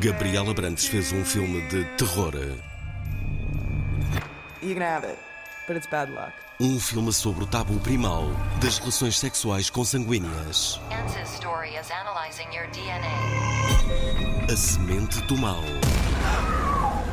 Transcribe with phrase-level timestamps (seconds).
[0.00, 2.34] Gabriela Brandes fez um filme de terror.
[4.62, 5.18] You can have it,
[5.66, 6.32] but it's bad luck.
[6.60, 10.80] Um filme sobre o tabu primal das relações sexuais consanguíneas.
[10.90, 14.52] Ansys story is analyzing your DNA.
[14.52, 15.62] A semente do mal.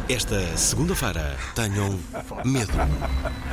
[0.08, 2.00] Esta segunda-feira, tenham
[2.44, 2.74] medo.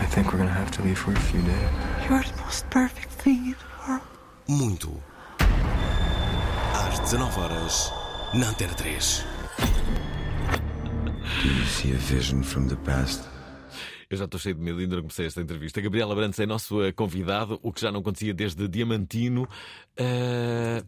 [0.02, 2.08] I think we're gonna have to leave for a few days.
[2.08, 4.02] You're the most perfect thing in the world.
[4.48, 5.02] Muito.
[6.74, 7.92] Às 19 horas,
[8.36, 9.24] na Antena 3.
[11.42, 13.26] Do you see a vision from the past?
[14.10, 15.80] Eu já estou cheio de medo, ainda não comecei esta entrevista.
[15.80, 19.48] Gabriela Brandes é nosso eh, convidado, o que já não acontecia desde Diamantino.
[19.98, 20.86] Uh...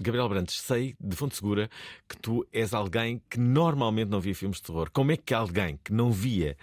[0.00, 1.70] Gabriela Brandes, sei de fonte segura
[2.08, 4.90] que tu és alguém que normalmente não via filmes de terror.
[4.90, 6.56] Como é que alguém que não via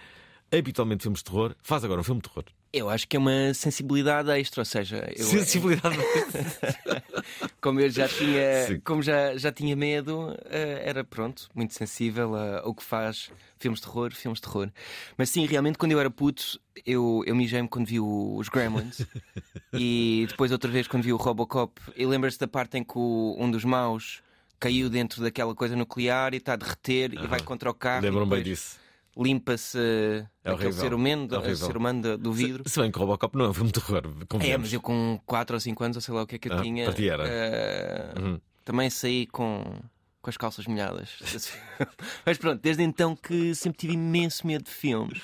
[0.52, 2.44] habitualmente filmes de terror faz agora um filme de terror?
[2.72, 5.96] Eu acho que é uma sensibilidade extra, ou seja, eu, Sensibilidade.
[7.60, 8.80] como eu já tinha, Sim.
[8.80, 13.86] como já, já tinha medo, eh, era pronto, muito sensível ao que faz filmes de
[13.86, 14.70] terror, filmes de terror.
[15.16, 19.04] Mas sim, realmente, quando eu era puto, eu, eu mijei-me quando vi os Gremlins
[19.72, 21.80] e depois outra vez quando vi o Robocop.
[21.96, 24.22] E lembras-te da parte em que o- um dos maus
[24.60, 28.02] caiu dentro daquela coisa nuclear e está a derreter e vai contra o carro.
[28.04, 28.78] e Lembram-me bem depois disso.
[29.22, 30.72] Limpa-se É aquele horrível.
[30.72, 32.62] ser humano, É ser humano do, do vidro.
[32.66, 34.02] Se, se bem que Robocop não é um filme de terror.
[34.20, 34.66] É, convenhamos.
[34.68, 36.54] mas eu com 4 ou 5 anos, ou sei lá o que é que eu
[36.58, 36.84] Ah, tinha.
[36.88, 38.40] eh, Uhum.
[38.64, 39.62] Também saí com,
[40.22, 41.10] com as calças molhadas.
[42.24, 45.20] mas pronto, desde então que sempre tive imenso medo de filmes.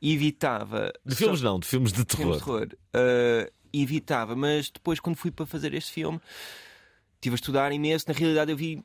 [0.00, 0.92] E evitava.
[1.04, 2.38] De filmes não, de filmes de terror.
[2.38, 2.68] Filmes de terror.
[2.94, 6.20] Eh, evitava, mas depois, quando fui para fazer este filme,
[7.16, 8.04] estive a estudar imenso.
[8.08, 8.82] Na realidade, eu vi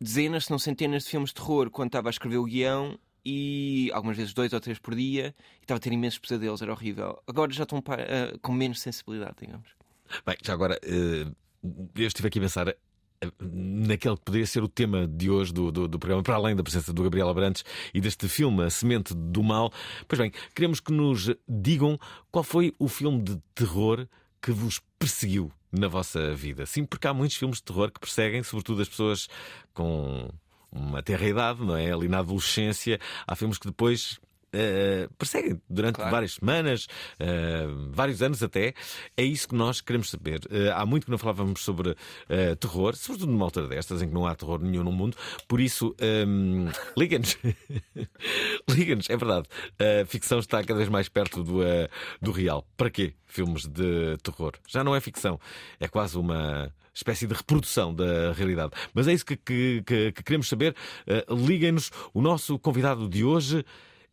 [0.00, 2.98] dezenas, se não centenas de filmes de terror quando estava a escrever o guião.
[3.24, 6.72] E algumas vezes dois ou três por dia, e estava a ter imensos pesadelos, era
[6.72, 7.22] horrível.
[7.26, 9.68] Agora já estão pa- eh, com menos sensibilidade, digamos.
[10.26, 11.26] Bem, já agora, eh,
[11.94, 12.76] eu estive aqui a pensar eh,
[13.38, 16.62] naquele que poderia ser o tema de hoje do, do, do programa, para além da
[16.62, 19.70] presença do Gabriel Abrantes e deste filme, A Semente do Mal.
[20.08, 21.98] Pois bem, queremos que nos digam
[22.30, 24.08] qual foi o filme de terror
[24.40, 26.64] que vos perseguiu na vossa vida.
[26.64, 29.28] Sim, porque há muitos filmes de terror que perseguem, sobretudo as pessoas
[29.74, 30.30] com
[30.72, 31.92] uma terra idade, não é?
[31.92, 34.20] Ali na adolescência, há filmes que depois.
[34.52, 36.10] Eh, perseguem durante Claro.
[36.10, 36.86] várias semanas,
[37.18, 38.74] eh, vários anos até.
[39.16, 40.40] É isso que nós queremos saber.
[40.50, 41.94] Eh, há muito que não falávamos sobre
[42.60, 45.16] terror, sobretudo numa altura destas em que não há terror nenhum no mundo.
[45.48, 47.36] Por isso, ehm, liga-nos.
[48.68, 49.48] liga-nos, é verdade.
[50.02, 51.60] A ficção está cada vez mais perto do,
[52.20, 52.66] do real.
[52.76, 53.14] Para quê?
[53.26, 54.52] Filmes de terror.
[54.68, 55.38] Já não é ficção,
[55.78, 58.72] é quase uma espécie de reprodução da realidade.
[58.92, 60.74] Mas é isso que, que- que- que queremos saber.
[61.06, 61.90] Eh, Liguem-nos.
[62.12, 63.64] O nosso convidado de hoje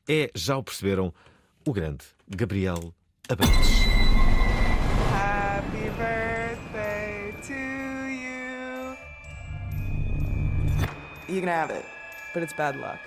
[0.07, 1.13] é, já o perceberam,
[1.66, 2.94] o grande Gabriel
[3.29, 3.81] Abrantes.
[5.12, 7.53] Happy birthday to
[8.09, 8.96] you.
[11.28, 11.85] You can have it,
[12.34, 13.00] but it's bad luck.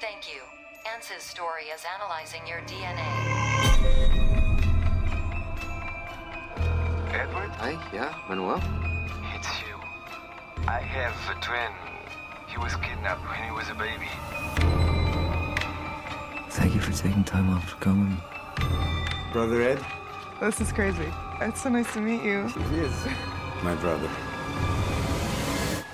[0.00, 0.42] Thank you.
[0.86, 3.10] Ansys story is analyzing your DNA.
[7.12, 7.50] Edward?
[7.58, 8.89] Hi, yeah, Manuel?
[10.72, 11.00] It's you.
[11.00, 11.72] I have a twin.
[12.48, 14.08] He was kidnapped when he was a baby.
[16.50, 18.22] Thank you for taking time off to come.
[19.32, 19.84] Brother Ed?
[20.40, 21.12] This is crazy.
[21.40, 22.48] It's so nice to meet you.
[22.48, 22.94] He is.
[23.62, 24.10] My brother.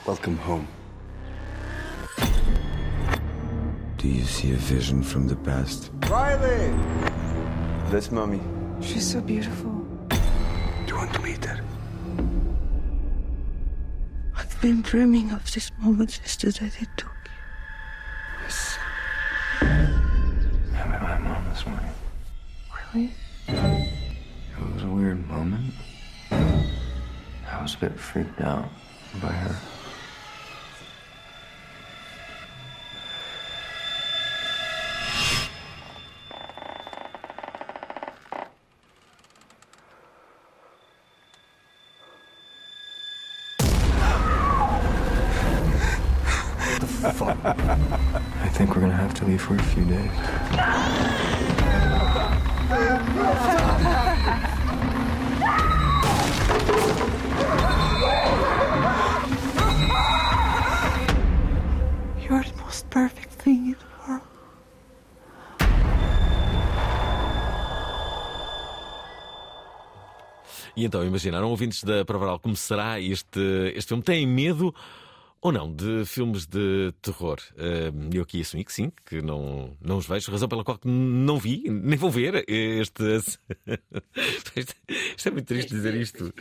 [0.07, 0.69] Welcome home.
[3.99, 5.91] Do you see a vision from the past?
[6.09, 6.73] Riley!
[7.91, 8.41] That's mommy.
[8.81, 9.71] She's so beautiful.
[10.11, 10.17] Do
[10.87, 11.61] you want to meet her?
[14.57, 17.15] I've been dreaming of this moment since the day they took
[18.43, 18.79] Yes.
[19.61, 19.67] I
[20.89, 21.91] met my mom this morning.
[22.95, 23.13] Really?
[23.49, 25.75] It was a weird moment.
[26.31, 28.71] I was a bit freaked out
[29.21, 29.76] by her.
[49.27, 50.11] Leave for a few days.
[62.23, 64.23] You're the most perfect thing in the world.
[70.77, 74.03] E então, imaginaram, ouvintes da Provaral, como será este, este filme?
[74.03, 74.75] Têm medo
[75.41, 77.39] ou não de filmes de terror?
[78.13, 81.65] Eu aqui assumi que sim, que não, não os vejo, razão pela qual não vi,
[81.69, 83.03] nem vou ver este.
[85.17, 86.33] Isto é muito triste dizer isto.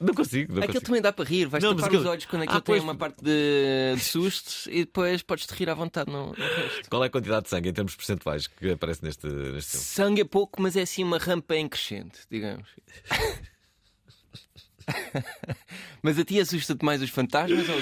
[0.00, 0.86] Não consigo, não Aquilo consigo.
[0.86, 2.80] também dá para rir, vais Não, tapar aquilo- os olhos quando Ah, aquilo pois.
[2.80, 6.88] tem uma parte de, de sustos e depois podes-te rir à vontade resto.
[6.90, 9.86] Qual é a quantidade de sangue em termos percentuais que aparece neste, neste filme?
[9.86, 12.68] Sangue é pouco, mas é assim uma rampa em crescente, digamos.
[16.02, 17.80] mas a ti assusta-te mais os fantasmas ou o?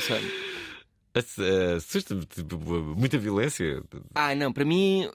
[1.14, 2.56] Ass- eh, Assusta-me, tipo,
[2.97, 3.82] muita violência.
[4.14, 5.11] Ah, não, para mim.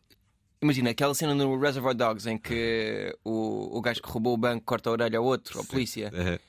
[0.64, 4.64] Imagina aquela cena no Reservoir Dogs em que o, o gajo que roubou o banco
[4.64, 6.12] corta a orelha ao outro, ao polícia.
[6.14, 6.40] Eh,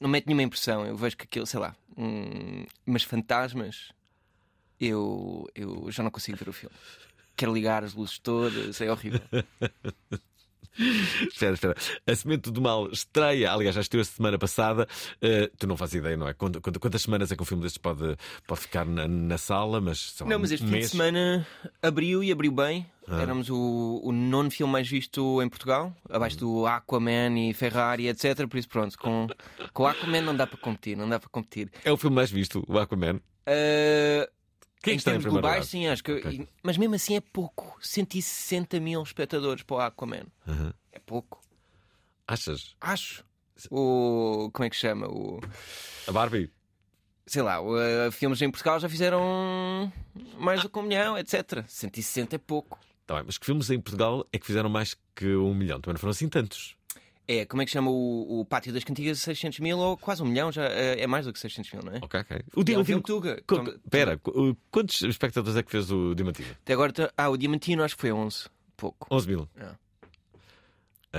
[0.00, 0.86] Não mete nenhuma impressão.
[0.86, 3.90] Eu vejo que aquilo, sei lá, hum, mas fantasmas,
[4.80, 6.74] eu, eu já não consigo ver o filme.
[7.34, 9.20] Quero ligar as luzes todas, é horrível.
[10.78, 11.74] Espera, espera.
[12.06, 14.86] A Semente do Mal estreia, aliás, já estreou a semana passada.
[15.20, 16.34] Eh, tu não fazes ideia, não é?
[16.34, 18.16] Quanto- quanto- Quantas semanas é que um filme destes pode,
[18.46, 19.80] pode ficar na, na sala?
[19.80, 21.46] Mas são Não, mas este fim de semana
[21.82, 22.86] abriu e abriu bem.
[23.06, 23.22] Ah.
[23.22, 28.46] Éramos o, o nono filme mais visto em Portugal, abaixo do Aquaman e Ferrari, etc.
[28.46, 29.26] Por isso, pronto, com,
[29.72, 31.70] com Aquaman não dá para competir, não dá para competir.
[31.84, 33.16] É o filme mais visto, o Aquaman.
[33.48, 34.28] Uh,
[34.82, 35.66] Quem em está em termos globais, lugar?
[35.66, 36.12] sim, acho que.
[36.12, 36.32] Ok.
[36.32, 37.76] e- Mas mesmo assim é pouco.
[37.80, 40.26] 160 mil espectadores para o Aquaman.
[40.92, 41.40] É pouco.
[42.26, 42.76] Achas?
[42.80, 43.24] Acho.
[43.70, 44.50] O.
[44.52, 45.08] Como é que se chama?
[45.08, 45.40] O.
[46.06, 46.50] A Barbie?
[47.26, 49.92] Sei lá, o, uh, filmes em Portugal já fizeram
[50.38, 51.62] mais do que um milhão, etc.
[51.66, 52.78] 160 é pouco.
[53.06, 55.78] Tá bem, mas que filmes em Portugal é que fizeram mais que um milhão?
[55.80, 56.74] Também não foram assim tantos.
[57.30, 59.18] É, como é que chama o, o Pátio das Cantigas?
[59.20, 60.50] 600 mil ou quase um milhão?
[60.50, 61.98] Já, é é mais do que 600 mil, não é?
[62.02, 62.36] Ok, ok.
[62.56, 62.84] O É Diamantino.
[62.84, 63.42] filme Tuga.
[63.84, 64.18] Espera,
[64.70, 66.48] quantos espectadores é que fez o Diamantino?
[66.62, 67.12] Até agora.
[67.16, 68.46] Ah, o Diamantino acho que foi 11.
[68.78, 69.06] Pouco.
[69.10, 69.48] 11 mil.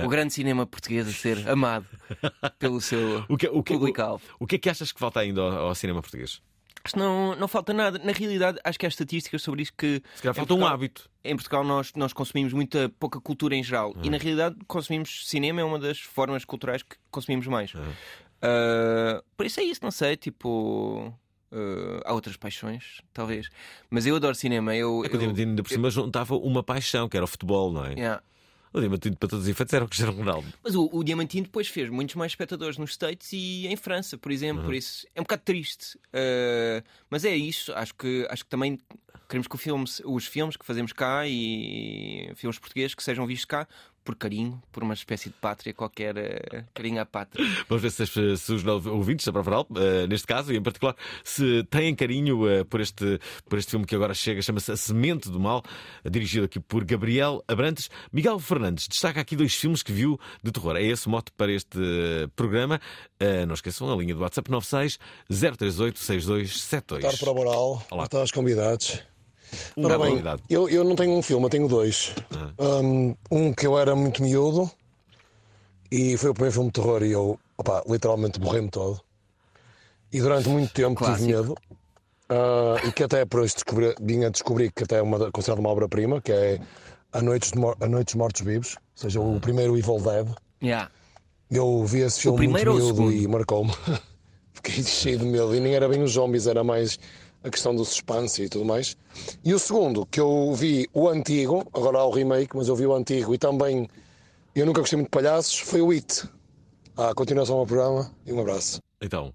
[0.04, 1.86] O grande cinema português a ser amado
[2.58, 4.24] pelo seu O que, o, que, público-alvo.
[4.40, 6.40] o, o que é que achas que falta ainda ao, ao cinema português?
[6.82, 7.98] Acho que não, não falta nada.
[8.02, 10.02] Na realidade, acho que há estatísticas sobre isso que.
[10.14, 11.08] Se calhar falta um hábito.
[11.22, 13.94] Em Portugal nós, nós consumimos muita pouca cultura em geral.
[14.02, 17.72] E na realidade consumimos cinema, é uma das formas culturais que consumimos mais.
[18.42, 21.12] Ah, por isso é isso, não sei, tipo.
[21.52, 23.48] ah, há outras paixões, talvez.
[23.90, 24.74] Mas eu adoro cinema.
[24.74, 27.92] Eu, É eu- ainda por cima juntava uma paixão, que era o futebol, não é?
[27.94, 28.22] Yeah.
[28.72, 30.46] O Diamantino, para todos os efeitos, era o Cristiano Ronaldo.
[30.62, 34.30] Mas o, o Diamantino depois fez muitos mais espectadores nos States e em França, por
[34.30, 34.64] exemplo.
[34.64, 35.96] Por isso é um bocado triste.
[36.08, 37.72] Uh, mas é isso.
[37.74, 38.78] Acho que, acho que também
[39.28, 43.66] queremos que filme, os filmes que fazemos cá e filmes portugueses que sejam vistos cá
[44.10, 47.46] por carinho, por uma espécie de pátria qualquer, uh, carinho à pátria.
[47.68, 50.62] Vamos ver se, as- se os novos ouvintes da Provaral, eh, neste caso, e em
[50.62, 54.76] particular, se têm carinho eh, por, este, por este filme que agora chega, chama-se A
[54.76, 55.62] Semente do Mal,
[56.04, 57.88] dirigido aqui por Gabriel Abrantes.
[58.12, 60.74] Miguel Fernandes destaca aqui dois filmes que viu de terror.
[60.76, 61.78] É esse o mote para este
[62.34, 62.80] programa.
[63.46, 64.98] Não esqueçam a linha do WhatsApp 96
[65.28, 67.00] 038 6272.
[67.02, 67.60] Boa tarde Moral.
[67.60, 67.82] Olá.
[67.90, 69.02] Boa tarde aos convidados.
[69.76, 72.14] Ora bem, eu, eu não tenho um filme, eu tenho dois.
[72.58, 74.70] Um, um que eu era muito miúdo
[75.90, 79.00] e foi o primeiro filme de terror e eu, opá, literalmente borrei-me todo.
[80.12, 81.26] E durante muito tempo Clássico.
[81.26, 81.56] tive medo.
[82.28, 85.60] Ah, e que até por isso descobri, vim a descobrir que até é uma, considerada
[85.60, 86.60] uma obra-prima, que é
[87.12, 90.28] A Noites, Mor- A Noites Mortos Vivos, ou seja, o primeiro Evil Dead.
[90.62, 90.90] Yeah.
[91.50, 93.72] Eu vi esse filme muito miúdo e marcou-me.
[94.54, 95.54] Fiquei cheio de medo.
[95.54, 96.98] E nem era bem os zombies, era mais
[97.42, 98.96] a questão do suspense e tudo mais.
[99.44, 102.86] E o segundo, que eu vi o antigo, agora há o remake, mas eu vi
[102.86, 103.88] o antigo e também
[104.54, 106.28] eu nunca gostei muito de palhaços, foi o It.
[106.96, 108.80] A continuação ao programa e um abraço.
[109.00, 109.32] Então,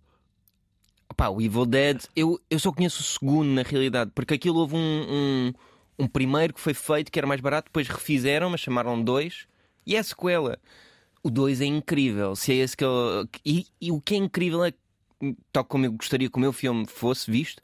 [1.15, 4.75] Pá, o Evil Dead, eu, eu só conheço o segundo na realidade, porque aquilo houve
[4.75, 5.53] um, um,
[6.00, 9.47] um primeiro que foi feito que era mais barato, depois refizeram, mas chamaram dois,
[9.85, 10.59] e é a sequela.
[11.24, 12.35] O dois é incrível.
[12.35, 13.27] Se é esse que eu...
[13.45, 14.74] e, e o que é incrível é
[15.51, 17.62] tal como eu gostaria que o meu filme fosse visto,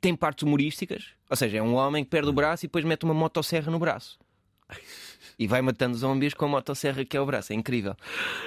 [0.00, 3.04] tem partes humorísticas, ou seja, é um homem que perde o braço e depois mete
[3.04, 4.18] uma motosserra no braço.
[5.38, 7.96] E vai matando zombies com a motosserra que é o braço, é incrível.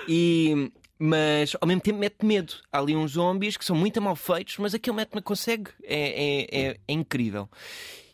[0.07, 2.53] E, Mas ao mesmo tempo mete medo.
[2.71, 5.71] Há ali uns zombies que são muito mal feitos, mas aquele método consegue.
[5.83, 5.97] É,
[6.45, 7.49] é, é, é incrível.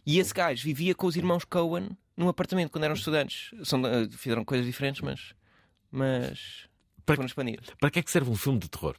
[0.05, 3.51] E esse gajo vivia com os irmãos Cohen num apartamento quando eram estudantes.
[3.63, 5.33] São, eh, fizeram coisas diferentes, mas.
[5.91, 6.67] Mas.
[7.05, 7.67] Para- foram expandidas.
[7.79, 8.95] Para que é que serve um filme de terror?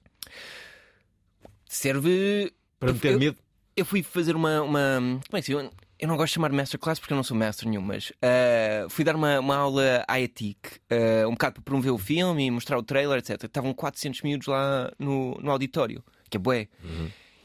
[1.67, 2.53] Serve.
[2.79, 3.39] Para meter medo?
[3.81, 4.61] Eu fui fazer uma.
[4.61, 5.71] uma como é que se diz?
[5.99, 9.03] Eu, não gosto de chamar masterclass porque eu não sou master nenhum, mas ah, fui
[9.03, 10.59] dar uma, uma aula à ETIC,
[10.91, 13.43] ah, um bocado para promover o filme e mostrar o trailer, etc.
[13.43, 16.69] Estavam 400 miúdos lá no, no auditório, que é bué.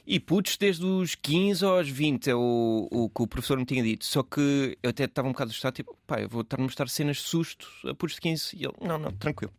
[0.06, 3.82] E putos desde os 15 aos 20, é o, o que o professor me tinha
[3.82, 4.04] dito.
[4.04, 6.90] Só que eu até estava um bocado assustado, tipo, pá, eu vou estar a mostrar
[6.90, 8.58] cenas de susto a putos de 15.
[8.58, 9.54] E ele, não, não, tranquilo.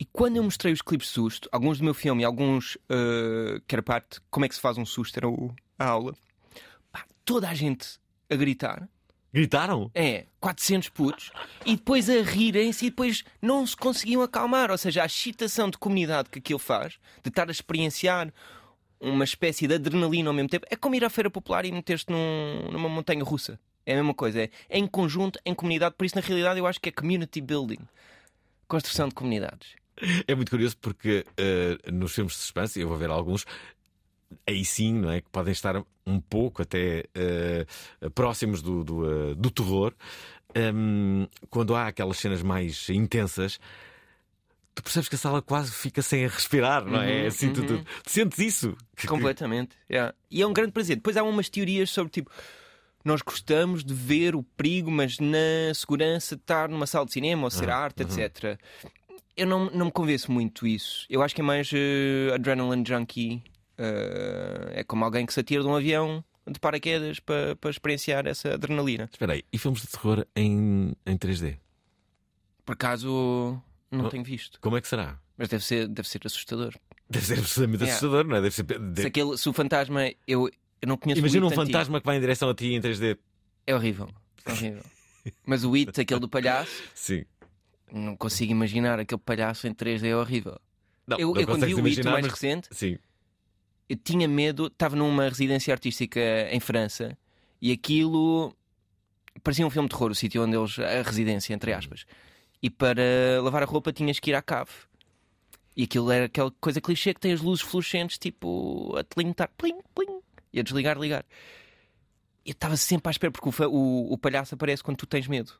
[0.00, 3.60] E quando eu mostrei os clipes de susto, alguns do meu filme e alguns uh,
[3.68, 6.14] que era parte, como é que se faz um susto, era o- a aula,
[6.90, 7.98] pá, toda a gente
[8.30, 8.88] a gritar.
[9.32, 9.90] Gritaram?
[9.94, 11.30] É, 400 putos.
[11.66, 14.70] E depois a rirem-se e depois não se conseguiam acalmar.
[14.70, 18.32] Ou seja, a excitação de comunidade que aquilo faz, de estar a experienciar
[18.98, 22.10] uma espécie de adrenalina ao mesmo tempo, é como ir à feira popular e meter-te
[22.10, 23.60] num- numa montanha russa.
[23.86, 24.40] É a mesma coisa.
[24.42, 25.94] É, é em conjunto, em comunidade.
[25.96, 27.78] Por isso, na realidade, eu acho que é community building.
[28.66, 29.74] Construção de comunidades.
[30.26, 33.44] É muito curioso porque eh, nos filmes de suspense, eu vou ver alguns,
[34.46, 35.20] aí sim, não é?
[35.20, 37.66] Que podem estar um pouco até eh,
[38.14, 39.92] próximos do, do, eh, do terror.
[40.74, 43.60] Hum, quando há aquelas cenas mais intensas,
[44.74, 47.22] tu percebes que a sala quase fica sem respirar, não é?
[47.22, 47.84] Uhum, assim, tu, tu- uhum.
[48.02, 48.76] tu sentes isso.
[49.06, 49.76] Completamente.
[49.90, 50.14] yeah.
[50.30, 50.96] E é um grande prazer.
[50.96, 52.30] Depois há umas teorias sobre tipo.
[53.02, 57.44] Nós gostamos de ver o perigo, mas na segurança de estar numa sala de cinema
[57.44, 58.08] ou ser Ah, arte, uhum.
[58.10, 58.60] etc.
[59.40, 61.06] Eu não, não me convenço muito isso.
[61.08, 63.42] Eu acho que é mais eh, adrenaline junkie.
[63.78, 68.26] eh, é como alguém que se atira de um avião de paraquedas para, para experienciar
[68.26, 69.08] essa adrenalina.
[69.10, 71.56] Espera aí, e filmes de terror em, em 3D?
[72.64, 74.60] Por acaso, não tenho visto.
[74.60, 75.18] Como é que será?
[75.38, 76.74] Mas deve ser, deve ser assustador.
[77.08, 77.96] Deve ser absolutamente Yeah.
[77.96, 78.40] assustador, não é?
[78.42, 78.66] Deve ser.
[78.66, 80.02] Se, deve- aquele, se o fantasma.
[80.26, 80.48] Eu,
[80.82, 81.72] eu não conheço Imagina um It antigo.
[81.72, 83.16] fantasma que vai em direção a ti em 3D.
[83.66, 84.08] É horrível.
[84.44, 84.82] É horrível.
[85.46, 87.24] Mas o It, aquele do palhaço, Sim.
[87.92, 90.58] Não consigo imaginar aquele palhaço em 3D é horrível.
[91.06, 92.98] Não, eu, não eu quando vi o It mais mas- recente, Sim.
[93.88, 96.20] eu tinha medo, estava numa residência artística
[96.50, 97.16] em França
[97.60, 98.54] e aquilo
[99.42, 100.78] parecia um filme de terror, o sítio onde eles.
[100.78, 102.04] a residência, entre aspas.
[102.62, 103.02] E para
[103.42, 104.70] lavar a roupa tinhas que ir à cave.
[105.76, 109.50] E aquilo era aquela coisa clichê que tem as luzes fluorescentes, tipo, a te limitar,
[109.56, 110.20] plim, plim,
[110.52, 111.24] e a desligar, ligar.
[112.44, 115.52] Eu estava sempre à espera, porque o, o, o palhaço aparece quando tu tens medo.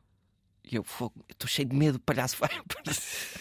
[0.63, 3.39] E eu, fogo, estou cheio de medo, o palhaço vai aparecer.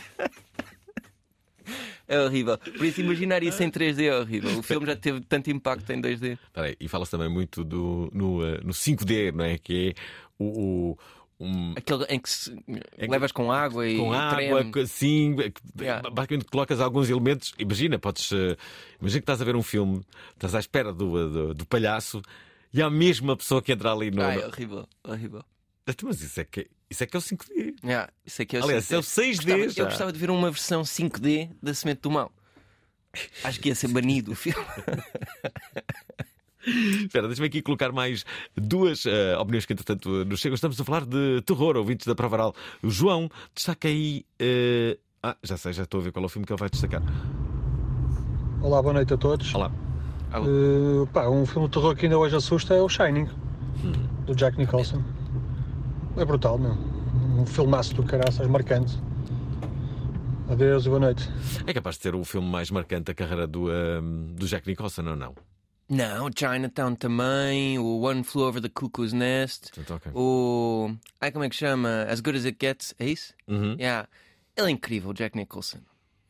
[2.09, 2.59] É horrível.
[2.59, 4.59] Por isso, imaginar isso em 3D é horrível.
[4.59, 6.33] O filme já teve tanto impacto em 2D.
[6.45, 9.57] Espera aí, e fala-se também muito do, no, eh, no 5D, não é?
[9.59, 9.95] Que é
[10.39, 10.93] o.
[10.93, 10.99] o-
[11.39, 12.29] um- Aquele em que
[12.97, 14.87] É que- levas com água e com água, treme.
[14.89, 16.11] sim, é que- Yeah.
[16.11, 17.55] basicamente colocas alguns elementos.
[17.59, 18.33] Imagina, podes.
[18.33, 18.57] eh,
[19.00, 20.00] Imagina que estás a ver um filme,
[20.35, 22.21] estás à espera do, do, do palhaço
[22.75, 24.21] e há a mesma pessoa que entra ali no.
[24.23, 25.45] Ai, no- horrível, horrível.
[26.03, 27.75] Mas isso é que, isso é, que é o 5D.
[27.85, 28.95] Yeah, isso aqui é o Aliás, 5D.
[28.95, 29.83] é o 6D Gostava- já.
[29.83, 32.31] Eu gostava de ver uma versão 5D da Semente do Mal.
[33.43, 34.65] Acho que ia ser banido o filme.
[36.67, 40.55] Espera, deixa-me aqui colocar mais duas eh, opiniões que, entretanto, nos chegam.
[40.55, 42.55] Estamos a falar de terror, ouvintes da Provaral.
[42.83, 44.27] O João, destaca aí.
[44.39, 46.69] eh, Ah, já sei, já estou a ver qual é o filme que ele vai
[46.69, 47.03] destacar.
[48.63, 49.55] Olá, boa noite a todos.
[49.55, 49.73] Olá.
[50.33, 53.27] Uh, pá, um filme de terror que ainda hoje assusta é o Shining,
[54.27, 55.03] do Jack Nicholson.
[56.17, 56.73] É brutal, meu.
[57.38, 58.99] Um filmaço do caraças, marcante.
[60.50, 61.29] Adeus e boa noite.
[61.67, 64.00] É capaz de ser o filme mais marcante da carreira do, eh,
[64.35, 65.35] do Jack Nicholson, ou não?
[65.88, 70.12] Não, Chinatown também, o One Flew Over the Cuckoo's Nest, ok.
[70.14, 70.95] o.
[71.21, 72.05] Ai, como é que chama?
[72.09, 73.35] As Good as It Gets, é isso?
[73.49, 73.75] Uhum.
[73.79, 74.09] Yeah.
[74.57, 75.79] Ele é incrível, o Jack Nicholson.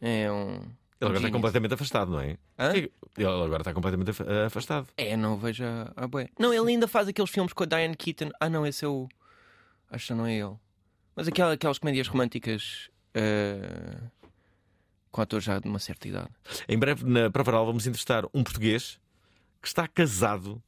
[0.00, 0.60] É um.
[1.00, 2.37] Ele agora está completamente afastado, não é?
[2.58, 2.72] Hã?
[2.75, 4.87] Ele agora está completamente af- afastado.
[4.96, 6.28] É, não vejo a, a bué.
[6.38, 8.30] Não, ele ainda faz aqueles filmes com a Diane Keaton.
[8.40, 9.08] Ah, não, esse é o.
[9.90, 10.54] Acho que não é ele.
[11.16, 13.99] Mas aquela, aquelas comédias românticas eh,
[15.11, 16.28] com atores já de uma certa idade.
[16.68, 19.00] Em breve, na Provaral, vamos entrevistar um português
[19.61, 20.62] que está casado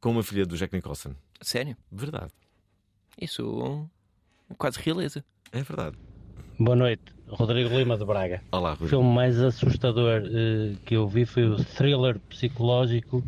[0.00, 1.14] com uma filha do Jack Nicholson.
[1.40, 1.76] Sério?
[1.90, 2.32] Verdade.
[3.20, 3.88] Isso
[4.50, 5.24] é quase realeza.
[5.52, 5.96] É verdade.
[6.58, 8.42] Boa noite, Rodrigo Lima de Braga.
[8.52, 8.88] Olá, O Rui.
[8.88, 13.22] filme mais assustador eh, que eu vi foi o thriller psicológico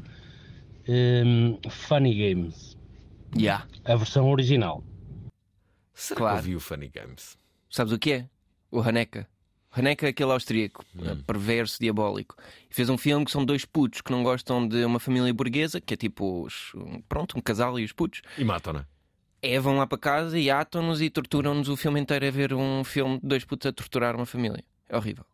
[0.86, 2.76] em, Funny Games.
[3.36, 3.66] Yeah.
[3.84, 4.82] A versão original.
[5.94, 6.34] Será Claro.
[6.36, 7.38] que ouvi o Funny Games?
[7.70, 8.28] Sabes o que é?
[8.70, 9.28] O Haneka.
[9.70, 11.02] Haneka é aquele austríaco, Hum.
[11.04, 12.36] eh, perverso, diabólico.
[12.70, 15.80] E fez um filme que são dois putos que não gostam de uma família burguesa,
[15.80, 16.72] que é tipo, os-
[17.08, 18.22] pronto, um casal e os putos.
[18.38, 18.86] E matam-na.
[19.42, 22.82] É, vão lá para casa e atam-nos e torturam-nos o filme inteiro a ver um
[22.84, 24.64] filme de dois putos a torturar uma família.
[24.88, 25.24] É É horrível.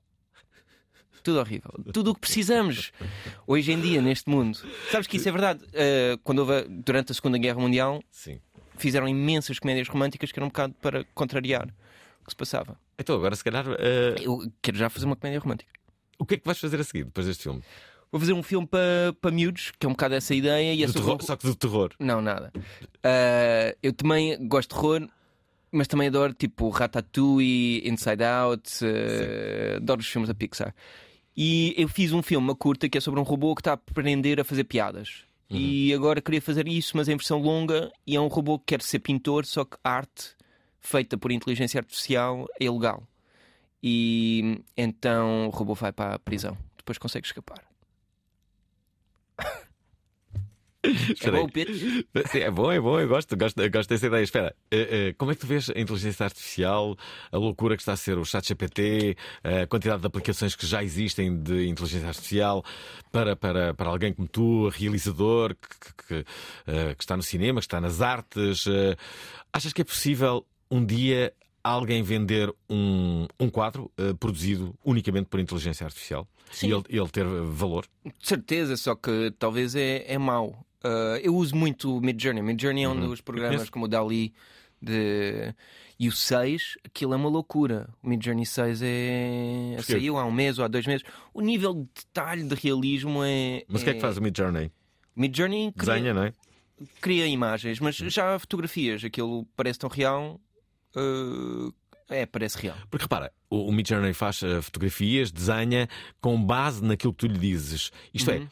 [1.22, 1.70] Tudo horrível.
[1.92, 2.92] Tudo o que precisamos
[3.46, 4.58] hoje em dia neste mundo.
[4.90, 5.62] Sabes que isso é verdade.
[5.66, 8.40] Uh, quando houve, durante a Segunda Guerra Mundial, Sim.
[8.80, 11.66] Fizeram imensas comédias românticas que eram um bocado para contrariar
[12.20, 12.78] o que se passava.
[12.98, 13.66] Então agora se calhar.
[13.68, 13.74] uh,
[14.20, 15.70] Eu quero já fazer uma comédia romântica.
[16.18, 17.62] O que é que vais fazer a seguir depois deste filme?
[18.12, 20.74] Vou fazer um filme para pa miúdos, que é um bocado essa ideia.
[20.74, 21.92] E é terror, Só que do terror.
[21.98, 22.52] Não, nada.
[22.56, 25.08] Uh, eu também gosto de terror,
[25.70, 30.74] mas também adoro tipo Ratatouille, Inside Out, uh, adoro os filmes da Pixar.
[31.36, 33.74] E eu fiz um filme, uma curta, que é sobre um robô que está a
[33.74, 35.24] aprender a fazer piadas.
[35.50, 38.82] E agora queria fazer isso, mas em versão longa, e é um robô que quer
[38.82, 40.36] ser pintor, só que a arte
[40.78, 43.02] feita por inteligência artificial é ilegal.
[43.82, 46.56] E então o robô vai para a prisão.
[46.76, 47.64] Depois consegue escapar.
[50.82, 52.06] Espera bom o pitch?
[52.34, 54.22] É bom, é bom, eu gosto, gosto, gosto dessa ideia.
[54.22, 56.96] Espera, eh, eh, como é que tu vês a inteligência artificial,
[57.30, 60.82] a loucura que está a ser o chat GPT, a quantidade de aplicações que já
[60.82, 62.64] existem de inteligência artificial
[63.12, 66.24] para, para, para alguém como tu, realizador, que, que-
[66.66, 68.66] eh, que está no cinema, que está nas artes?
[68.66, 68.96] eh,
[69.52, 71.32] achas que é possível um dia
[71.62, 76.68] alguém vender um, um quadro eh, produzido unicamente por inteligência artificial Sim.
[76.68, 77.84] e ele, ele ter valor?
[78.02, 80.64] De certeza, só que talvez é, é mau.
[80.84, 82.42] Uh, eu uso muito o Midjourney.
[82.42, 83.08] Midjourney é um Uhum.
[83.08, 84.32] dos programas como o Dali
[84.80, 85.54] de...
[85.98, 87.88] e o 6, aquilo é uma loucura.
[88.02, 89.76] O Midjourney 6 é...
[89.82, 91.04] Saiu há um mês ou há dois meses.
[91.34, 93.62] O nível de detalhe de realismo é.
[93.68, 94.70] Mas o que é que faz o Midjourney?
[95.14, 96.32] Midjourney cria, Desenha, não é?
[97.00, 100.40] cria imagens, mas já fotografias, aquilo parece tão real.
[100.96, 101.72] uh,
[102.08, 102.76] é, parece real.
[102.90, 105.88] Porque repara, o, o Midjourney faz eh, fotografias, desenha
[106.20, 107.92] com base naquilo que tu lhe dizes.
[108.12, 108.48] Isto é, Uhum.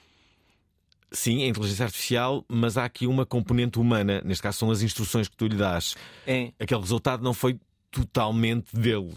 [1.10, 4.22] Sim, é inteligência artificial, mas há aqui uma componente humana.
[4.24, 5.96] Neste caso, são as instruções que tu lhe dás.
[6.26, 6.52] É.
[6.58, 7.58] Aquele resultado não foi
[7.90, 9.14] totalmente dele.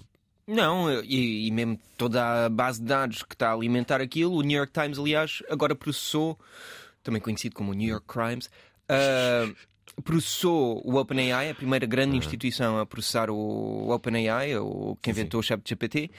[0.47, 4.41] Não, e, e mesmo toda a base de dados que está a alimentar aquilo, o
[4.41, 6.37] New York Times, aliás, agora processou,
[7.03, 8.49] também conhecido como o New York Crimes,
[8.89, 9.49] ah,
[10.03, 15.43] processou o OpenAI, a primeira grande instituição a processar o OpenAI, o que inventou o
[15.43, 16.11] ChatGPT,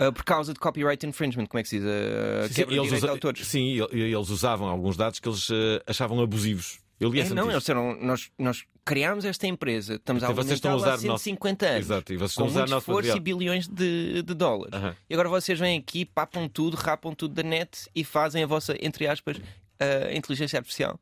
[0.00, 1.86] ah, por causa de copyright infringement, como é que se diz?
[1.86, 3.46] Ah, Sim, de eles, usa- autores.
[3.46, 6.78] sim, eles usavam alguns dados que eles eh, achavam abusivos.
[6.98, 10.54] Eu li É, não, eles disseram, nós, nós criámos esta empresa, estamos a Então vocês
[10.58, 12.72] estão a alimentá-la há usar nosso- 150 anos, Exato, e vocês com estão a usar
[12.74, 13.16] muito esforço material.
[13.16, 14.96] e bilhões de, de dólares.
[15.08, 18.76] E agora vocês vêm aqui, papam tudo, rapam tudo da net e fazem a vossa,
[18.84, 19.38] entre aspas,
[19.78, 21.00] ah, inteligência artificial.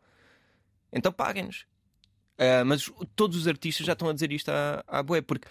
[0.92, 1.66] Então paguem-nos.
[2.38, 5.48] Ah, mas todos os artistas já estão a dizer isto à, à bué, porque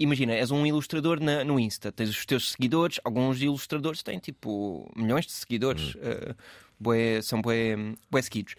[0.00, 4.90] imagina, és um ilustrador na- no Insta, tens os teus seguidores, alguns ilustradores têm tipo
[4.96, 6.34] milhões de seguidores, ah,
[6.78, 7.76] bué- são bué,
[8.10, 8.54] bué seguidos.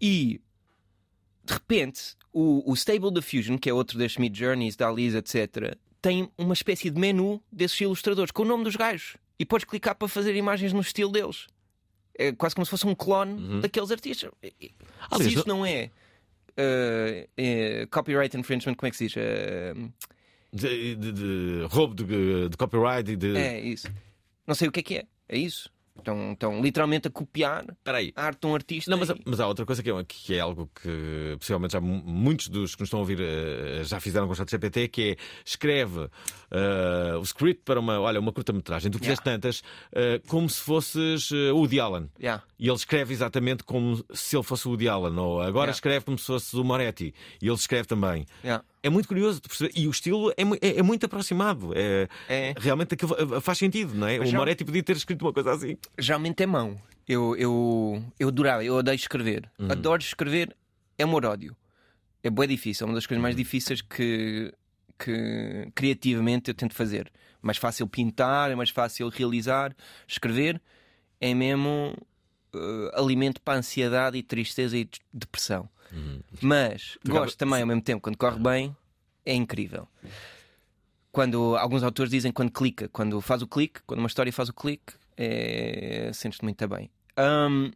[0.00, 0.40] E
[1.44, 5.76] de repente, o, o Stable Diffusion, que é outro destes Mid Journeys, da Alice, etc.,
[6.00, 9.16] tem uma espécie de menu desses ilustradores com o nome dos gajos.
[9.38, 11.46] E podes clicar para fazer imagens no estilo deles.
[12.16, 14.30] É quase como se fosse um clone daqueles artistas.
[15.16, 15.90] Se isto não é,
[16.58, 19.16] uh, copyright infringement, como é que se diz?
[19.16, 19.92] Uh,
[20.52, 23.36] De, de- de roubo de, de copyright e de.
[23.36, 23.88] é isso.
[24.46, 25.04] Não sei o que é que é.
[25.28, 25.68] É isso.
[25.96, 28.12] Estão, estão literalmente a copiar Espera aí.
[28.16, 28.90] a arte de um artista.
[28.90, 31.80] Não, mas, e- mas há outra coisa que é, que é algo que possivelmente já
[31.80, 35.10] mu- muitos dos que nos estão a ouvir eh, já fizeram com o ChatGPT, que
[35.12, 36.08] é escreve
[36.50, 38.90] eh, o script para uma, olha, uma curta-metragem.
[38.90, 42.10] Tu fizeste tantas eh, como se fosses o Woody Allen.
[42.20, 42.42] Yeah.
[42.58, 45.16] E ele escreve exatamente como se ele fosse o Woody Allen.
[45.16, 45.72] Ou agora Yeah.
[45.72, 47.14] escreve como se fosse o Moretti.
[47.40, 48.26] E ele escreve também.
[48.42, 48.64] Yeah.
[48.84, 49.72] É muito curioso de perceber.
[49.74, 51.72] E o estilo é, é- é muito aproximado.
[51.74, 52.06] É,
[52.58, 54.18] Realmente aquilo eh, faz sentido, não é?
[54.18, 55.76] Mas o já- Moretti podia ter escrito uma coisa assim.
[55.98, 56.78] Geralmente é mão.
[57.08, 59.50] Eu, eu, eu adorava, eu odeio escrever.
[59.58, 59.72] Uhum.
[59.72, 60.54] Adoro escrever,
[60.98, 61.56] é amor ódio.
[62.22, 64.52] É bem difícil, é uma das coisas mais difíceis que,
[64.98, 67.10] que criativamente eu tento fazer.
[67.42, 69.74] Mais fácil pintar, é mais fácil realizar.
[70.08, 70.60] Escrever
[71.20, 71.94] é mesmo
[72.54, 75.00] eh, alimento para ansiedade e tristeza e de-
[75.90, 76.24] depressão.
[76.42, 78.76] Mas Tu gosto também ao mesmo tempo, quando corre bem,
[79.24, 79.88] é incrível.
[81.12, 84.52] Quando alguns autores dizem quando clica, quando faz o clique, quando uma história faz o
[84.52, 86.10] clique, é...
[86.12, 86.90] sentes-te muito bem.
[87.16, 87.70] Ahm,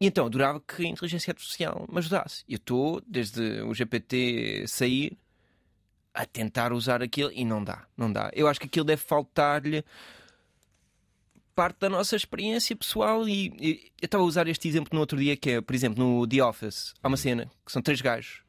[0.00, 2.42] e então, adorava que a inteligência artificial me ajudasse.
[2.48, 5.16] Eu estou, desde o GPT sair,
[6.14, 8.30] a tentar usar aquilo e não dá, não dá.
[8.34, 9.84] Eu acho que aquilo deve faltar-lhe
[11.60, 15.18] parte da nossa experiência pessoal e, e eu estava a usar este exemplo no outro
[15.18, 18.42] dia que é, por exemplo, no The Office há uma cena que são três gajos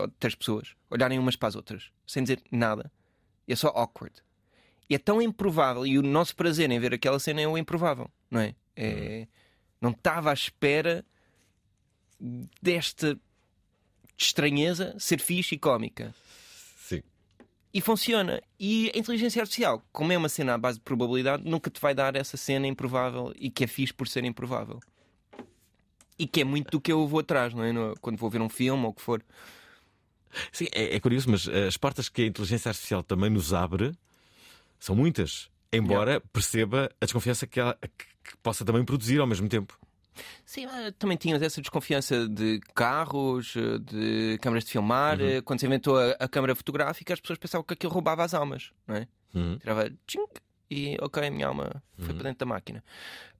[0.00, 2.90] ou três pessoas olharem umas para as outras sem dizer nada
[3.46, 4.16] e é só awkward
[4.90, 8.10] e é tão improvável e o nosso prazer em ver aquela cena é o improvável
[8.28, 8.56] não é?
[8.74, 9.28] É-
[9.80, 11.04] não estava à espera
[12.60, 13.16] desta
[14.18, 16.12] estranheza ser fixe e cómica.
[17.74, 18.40] E funciona.
[18.58, 21.92] E a inteligência artificial, como é uma cena à base de probabilidade, nunca te vai
[21.92, 24.78] dar essa cena improvável e que é fixe por ser improvável.
[26.16, 27.72] E que é muito do que eu vou atrás, não é?
[28.00, 29.20] Quando vou ver um filme ou o que for.
[30.52, 33.92] Sim, é, é curioso, mas eh, as portas que a inteligência artificial também nos abre
[34.78, 35.50] são muitas.
[35.72, 39.76] Embora perceba a desconfiança que ela que possa também produzir ao mesmo tempo.
[40.44, 45.20] Sim, ah, também tinhas essa desconfiança de carros, de câmaras de filmar.
[45.20, 45.42] Uhum.
[45.42, 48.72] Quando se inventou a, a câmara fotográfica, as pessoas pensavam que aquilo roubava as almas,
[48.86, 49.08] não é?
[49.34, 49.58] Uhum.
[49.58, 52.82] Tirava tchink, e ok, a minha alma foi para dentro da máquina.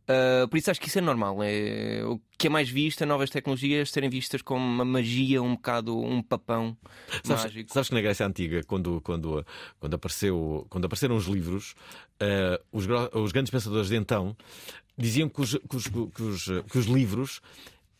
[0.06, 1.38] Ah, por isso acho que isso é normal.
[1.42, 5.54] É, o que é mais visto é novas tecnologias serem vistas como uma magia, um
[5.54, 6.76] bocado um papão
[7.22, 7.72] Sabes, mágico.
[7.72, 9.44] sabes que na Grécia Antiga, quando, quando,
[9.78, 11.74] quando, apareceu, quando apareceram os livros,
[12.20, 14.36] eh, os, os grandes pensadores de então
[14.96, 17.40] diziam que os, que os- que os- que os livros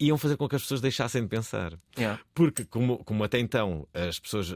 [0.00, 1.72] iam fazer com que as pessoas deixassem de pensar.
[1.96, 2.20] Yeah.
[2.34, 4.54] Porque, como, como até então as pessoas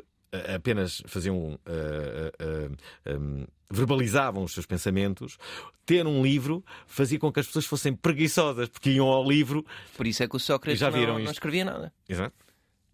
[0.54, 1.58] apenas faziam.
[1.64, 2.70] eh, eh,
[3.06, 5.36] eh, um, verbalizavam os seus pensamentos,
[5.84, 9.64] ter um livro fazia com que as pessoas fossem preguiçosas, porque iam ao livro.
[9.96, 11.92] Por isso é que o Sócrates já viram não, não escrevia nada.
[12.08, 12.34] Exato.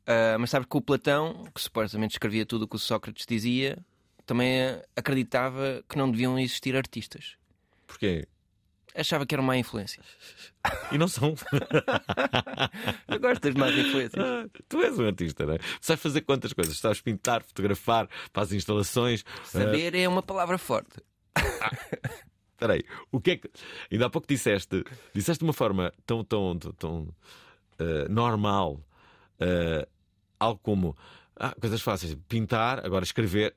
[0.07, 3.79] Ah, mas sabe que o Platão, que supostamente escrevia tudo o que o Sócrates dizia,
[4.27, 4.63] também
[4.97, 7.37] acreditava que não deviam existir artistas.
[7.87, 8.27] Porquê?
[8.95, 10.01] Achava que era uma má influência.
[10.93, 11.35] E não são.
[13.09, 14.25] Eu gosto das más influências.
[14.25, 15.59] Ah, tu és um artista, não é?
[15.81, 16.79] Sabes fazer quantas coisas?
[16.79, 19.25] Sabes pintar, fotografar, fazes instalações.
[19.27, 21.03] ah, Saber é uma palavra forte.
[22.53, 23.51] Espera aí, o que é que.
[23.91, 27.09] Ainda há pouco disseste, disseste de uma forma tão, tão, tão, tão,
[27.79, 28.81] ah, normal,
[29.41, 29.87] ah,
[30.39, 30.97] algo como
[31.37, 33.55] ah, coisas fáceis, pintar, agora escrever.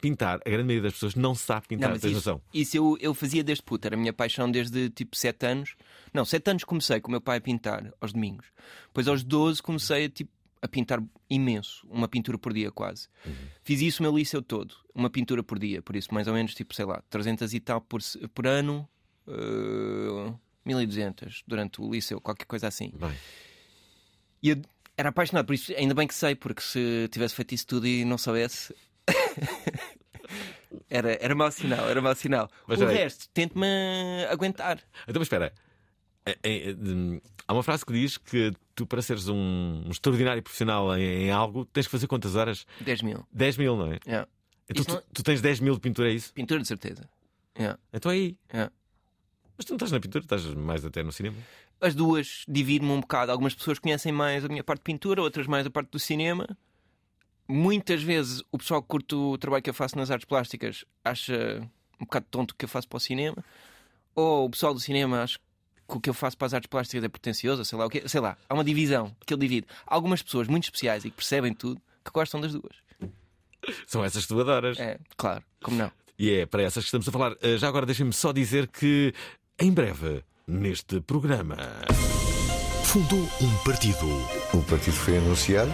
[0.00, 2.42] Pintar, a grande maioria das pessoas não sabe pintar, Não, tens isso, noção.
[2.54, 5.76] isso eu, eu fazia desde puta, era a minha paixão desde tipo 7 anos.
[6.12, 8.46] Não, 7 anos comecei com o meu pai a pintar aos domingos.
[8.86, 10.30] Depois aos 12 comecei a, tipo,
[10.62, 13.08] a pintar imenso, uma pintura por dia quase.
[13.62, 16.54] Fiz isso o meu liceu todo, uma pintura por dia, por isso mais ou menos
[16.54, 18.00] tipo, sei lá, 300 e tal por,
[18.34, 18.88] por ano,
[19.28, 20.32] eh,
[20.64, 22.92] 1200 durante o liceu, qualquer coisa assim.
[22.94, 23.12] Bem.
[24.42, 24.62] E eu
[24.96, 28.04] era apaixonado, por isso ainda bem que sei, porque se tivesse feito isso tudo e
[28.04, 28.74] não soubesse.
[30.88, 32.48] era, era mau sinal, era mau sinal.
[32.66, 32.96] Mas o aí.
[32.96, 33.66] resto, tente-me
[34.30, 34.78] aguentar.
[35.08, 35.52] Então, mas espera.
[36.24, 40.42] É, é, hum, há uma frase que diz que tu, para seres um, um extraordinário
[40.42, 42.66] profissional em, em algo, tens que fazer quantas horas?
[42.80, 43.26] 10 mil.
[43.32, 43.98] 10 mil, não é?
[44.06, 44.28] Yeah.
[44.68, 46.32] Então, Isso tu, não- tu tens 10 mil de pintura, é isso?
[46.32, 47.08] Pintura, de certeza.
[47.58, 47.78] Yeah.
[47.92, 48.36] Então é aí.
[48.52, 48.72] Yeah.
[49.56, 51.36] Mas tu não estás na pintura, estás mais até no cinema.
[51.80, 53.32] As duas divido-me um bocado.
[53.32, 56.46] Algumas pessoas conhecem mais a minha parte de pintura, outras mais a parte do cinema.
[57.50, 61.60] Muitas vezes o pessoal que curte o trabalho que eu faço nas artes plásticas acha
[62.00, 63.44] um bocado tonto o que eu faço para o cinema.
[64.14, 65.36] Ou o pessoal do cinema acha
[65.88, 68.04] que o que eu faço para as artes plásticas é pretencioso, sei lá o quê.
[68.06, 69.66] Sei lá, há uma divisão que ele divide.
[69.84, 72.76] Há algumas pessoas muito especiais e que percebem tudo que gostam das duas.
[73.84, 74.78] São essas que tu adoras.
[74.78, 75.90] É, claro, como não?
[76.16, 77.32] E é para essas que estamos a falar.
[77.32, 79.12] Uh, Já agora deixem-me só dizer que,
[79.58, 81.56] em breve, neste programa.
[82.84, 84.06] Fundou um partido.
[84.54, 85.72] O partido foi anunciado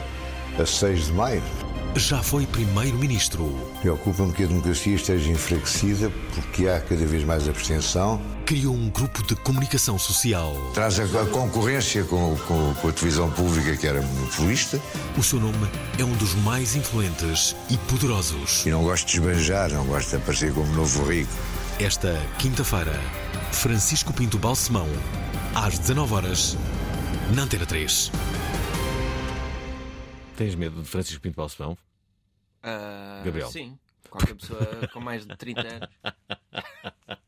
[0.58, 1.65] a 6 de maio.
[1.96, 3.46] Já foi primeiro-ministro.
[3.80, 8.20] Preocupa-me que a democracia esteja enfraquecida porque há cada vez mais abstenção.
[8.44, 10.54] Criou um grupo de comunicação social.
[10.74, 14.80] Traz a, a concorrência com, com- com a televisão pública, que era monopolista.
[15.16, 15.66] O seu nome
[15.98, 18.66] é um dos mais influentes e poderosos.
[18.66, 21.32] E não gosto de esbanjar, não gosto de aparecer como novo rico.
[21.80, 22.92] Esta quinta-feira,
[23.52, 24.88] Francisco Pinto Balsemão,
[25.54, 26.58] às 19 horas,
[27.34, 28.12] na Antena 3.
[30.36, 31.76] Tens medo de Francisco Pinto Balsemão?
[32.66, 33.48] Ah, Gabriel.
[33.48, 33.78] Sim.
[34.10, 35.88] Qualquer pessoa com mais de 30 anos.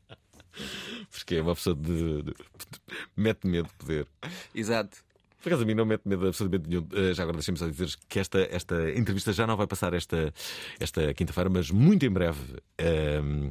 [1.11, 2.23] Porque é uma pessoa de.
[3.15, 4.07] mete medo de poder.
[4.53, 4.97] Exato.
[5.41, 6.85] Por acaso a mim não mete medo absolutamente nenhum.
[6.91, 10.33] Eh, Já agora deixem-me só dizer que esta, esta entrevista já não vai passar esta,
[10.79, 13.49] esta quinta-feira, mas muito em breve ehm,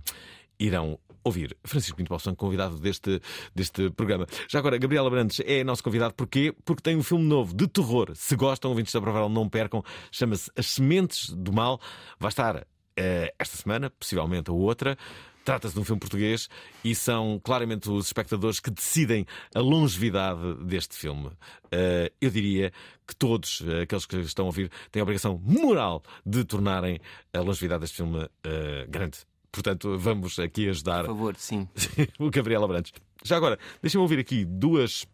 [0.58, 3.20] irão ouvir Francisco Pinto Balsão, convidado deste,
[3.54, 4.26] deste programa.
[4.48, 6.14] Já agora, Gabriela Brandes é nosso convidado.
[6.14, 6.54] Porquê?
[6.64, 8.12] Porque tem um filme novo de terror.
[8.14, 9.82] Se gostam, ouvintes da Provável, não percam.
[10.10, 11.80] Chama-se As Sementes do Mal.
[12.18, 12.66] Vai estar
[12.96, 14.96] eh, esta semana, possivelmente a outra.
[15.44, 16.46] Trata-se de um filme português
[16.84, 21.30] e são claramente os espectadores que decidem a longevidade deste filme.
[21.72, 22.70] Eh, eu diria
[23.06, 27.00] que todos eh, aqueles que estão a ouvir têm a obrigação moral de tornarem
[27.32, 29.20] a longevidade deste filme eh, grande.
[29.50, 31.66] Portanto, vamos aqui ajudar Por favor, sim.
[32.18, 32.92] o Gabriel Abrantes.
[33.24, 35.06] Já agora, deixem-me ouvir aqui duas.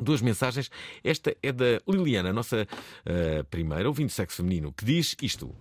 [0.00, 0.70] Duas mensagens.
[1.02, 2.68] Esta é da Liliana, a nossa
[3.06, 5.54] eh, primeira ouvinte de sexo feminino, que diz isto.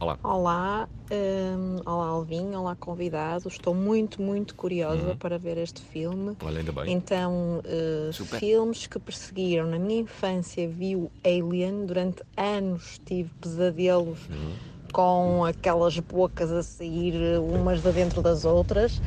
[0.00, 0.18] Olá.
[0.24, 3.46] Olá, hum, olá Alvin, olá convidado.
[3.48, 5.16] Estou muito, muito curiosa Uhum.
[5.16, 6.36] para ver este filme.
[6.42, 6.92] Olha, ainda bem.
[6.92, 9.66] Então, uh, filmes que perseguiram.
[9.70, 14.73] Na minha infância vi o Alien, durante anos tive pesadelos Uhum.
[14.94, 19.02] Com aquelas bocas a sair umas de dentro das outras.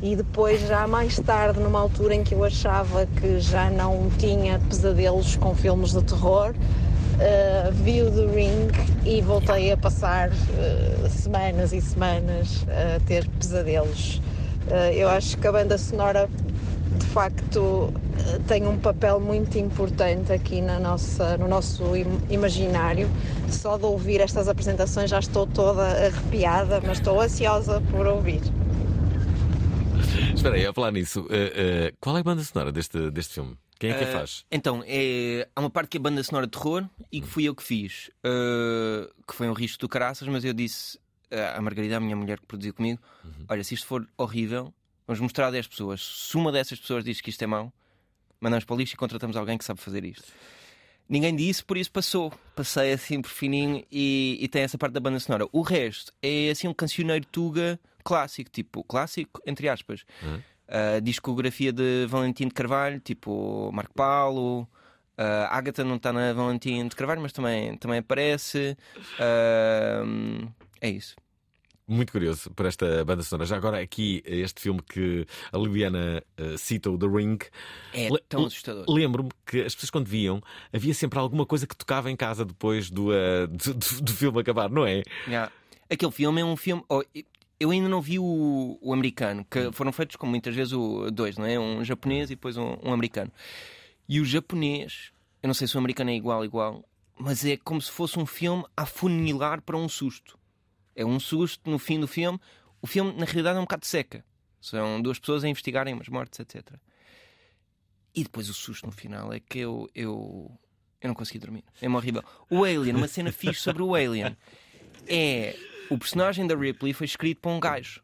[0.00, 4.60] E depois, já mais tarde, numa altura em que eu achava que já não tinha
[4.60, 8.68] pesadelos com filmes de terror, uh, vi o The Ring
[9.04, 14.22] e voltei a passar uh, semanas e semanas a ter pesadelos.
[14.68, 16.28] Uh, eu acho que a banda sonora
[16.98, 17.92] de facto
[18.46, 21.84] tem um papel muito importante aqui na nossa, no nosso
[22.30, 23.08] imaginário.
[23.50, 28.40] Só de ouvir estas apresentações já estou toda arrepiada, mas estou ansiosa por ouvir.
[30.34, 33.56] Espera aí, a falar nisso, uh, uh, qual é a banda sonora deste, deste filme?
[33.78, 34.44] Quem é que a faz?
[34.50, 37.54] Então, é, há uma parte que é banda sonora de terror e que fui eu
[37.54, 38.10] que fiz,
[39.26, 41.00] que foi um risco do caraças, mas eu disse
[41.56, 43.44] à Margarida, a minha mulher que produziu comigo: uhum.
[43.48, 44.72] Olha, se isto for horrível,
[45.06, 46.00] vamos mostrar a 10 pessoas.
[46.00, 47.72] Se uma dessas pessoas diz que isto é mau,
[48.40, 50.32] mandamos para o lixo e contratamos alguém que sabe fazer isto.
[51.08, 52.32] Ninguém disse, por isso passou.
[52.54, 55.46] Passei assim por fininho e, e tem essa parte da banda sonora.
[55.52, 60.04] O resto é assim um cancioneiro tuga clássico, tipo, clássico, entre aspas.
[60.22, 60.40] Uhum.
[60.68, 64.62] Uh, discografia de Valentim de Carvalho, tipo Marco Paulo.
[65.18, 68.76] Uh, Agatha não está na Valentim de Carvalho, mas também, também aparece.
[69.18, 71.14] Uh, é isso
[71.92, 73.46] muito curioso por esta banda sonora.
[73.46, 77.38] Já agora, aqui, este filme que a Liliana uh, cita, o The Ring.
[77.92, 78.84] É tão assustador.
[78.88, 80.40] Lembro-me que as pessoas, quando viam,
[80.72, 84.40] havia sempre alguma coisa que tocava em casa depois do, uh, do, do, do, filme
[84.40, 85.02] acabar, não é?
[85.26, 85.52] Yeah.
[85.90, 86.82] Aquele filme é um filme.
[86.88, 87.02] Oh,
[87.60, 89.72] eu ainda não vi o, o americano, que hum.
[89.72, 91.58] foram feitos, como muitas vezes, o, dois, não é?
[91.58, 93.30] Um japonês e depois um, um americano.
[94.08, 96.84] E o japonês, eu não sei se o americano é igual, igual,
[97.16, 100.38] mas é como se fosse um filme a funilar para um susto.
[100.94, 102.38] É um susto no fim do filme.
[102.80, 104.24] O filme, na realidade, é um bocado seca.
[104.60, 106.74] São duas pessoas a investigarem umas mortes, etc.
[108.14, 110.50] E depois o susto no final é que eu, eu,
[111.00, 111.64] eu não consegui dormir.
[111.80, 112.22] É horrível.
[112.50, 114.36] O Alien, uma cena fixe sobre o Alien,
[115.06, 115.56] é
[115.90, 118.02] o personagem da Ripley foi escrito para um gajo.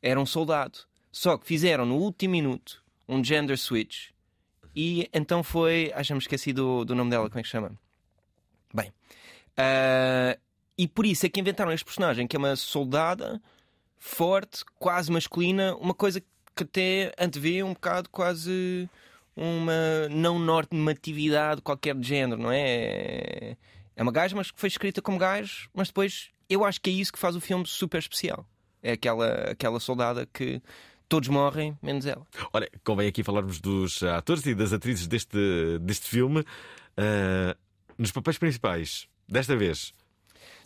[0.00, 0.78] Era um soldado.
[1.12, 4.10] Só que fizeram no último minuto um gender switch.
[4.74, 5.90] E então foi.
[5.94, 7.76] Ah, já me esqueci do, do nome dela, como é que chama?
[8.72, 8.92] Bem.
[9.58, 10.40] Uh,
[10.80, 13.38] e por isso é que inventaram este personagem, que é uma soldada
[13.98, 16.22] forte, quase masculina, uma coisa
[16.56, 18.88] que até antevê um bocado quase
[19.36, 23.58] uma não normatividade qualquer de género, não é?
[23.94, 26.94] É uma gaja, mas que foi escrita como gajo, mas depois eu acho que é
[26.94, 28.46] isso que faz o filme super especial.
[28.82, 30.62] É aquela, aquela soldada que
[31.10, 32.26] todos morrem, menos ela.
[32.54, 36.40] Olha, convém aqui falarmos dos atores e das atrizes deste, deste filme.
[36.40, 37.54] Uh,
[37.98, 39.92] nos papéis principais, desta vez,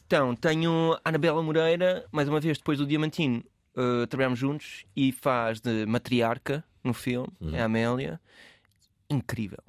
[0.06, 3.42] então, tenho a Anabela Moreira, mais uma vez depois do Diamantino,
[3.76, 7.54] uh, trabalhamos juntos e faz de matriarca no filme, uhum.
[7.54, 8.20] é a Amélia.
[9.08, 9.62] Incrível.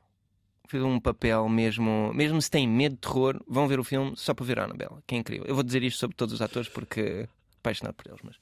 [0.68, 2.12] Fez um papel mesmo.
[2.14, 5.02] Mesmo se têm medo de terror, vão ver o filme só para ver a Anabela,
[5.06, 5.46] que é incrível.
[5.48, 7.28] Eu vou dizer isto sobre todos os atores porque
[7.60, 8.22] apaixonado por eles.
[8.24, 8.38] Mas...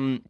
[0.00, 0.20] Um,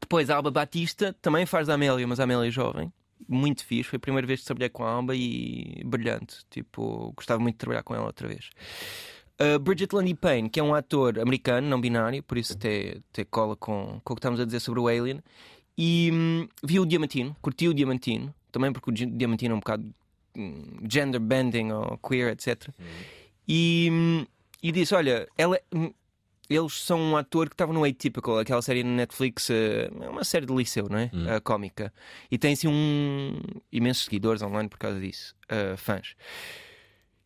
[0.00, 2.92] depois a Alba Batista também faz da Amélia, mas a Amélia é jovem.
[3.28, 3.90] Muito fixe.
[3.90, 6.38] Foi a primeira vez que trabalhei com a Alba e brilhante.
[6.50, 8.50] Tipo, gostava muito de trabalhar com ela outra vez.
[9.42, 13.24] Uh, Bridget Lundy Payne, que é um ator americano, não binário, por isso até, até
[13.24, 15.20] cola com, com o que estamos a dizer sobre o Alien.
[15.76, 19.92] E hum, vi o Diamantino, curti o Diamantino, também porque o Diamantino é um bocado
[20.36, 22.68] hum, gender bending ou queer, etc.
[22.68, 22.84] Uhum.
[23.48, 24.26] E, hum,
[24.62, 25.92] e disse: Olha, ela, hum,
[26.48, 30.22] eles são um ator que estava no Atypical, aquela série na Netflix, é uh, uma
[30.22, 31.10] série de liceu, não é?
[31.12, 31.36] Uhum.
[31.36, 31.92] Uh, cómica.
[32.30, 33.40] E tem assim um
[33.72, 36.14] imensos seguidores online por causa disso, uh, fãs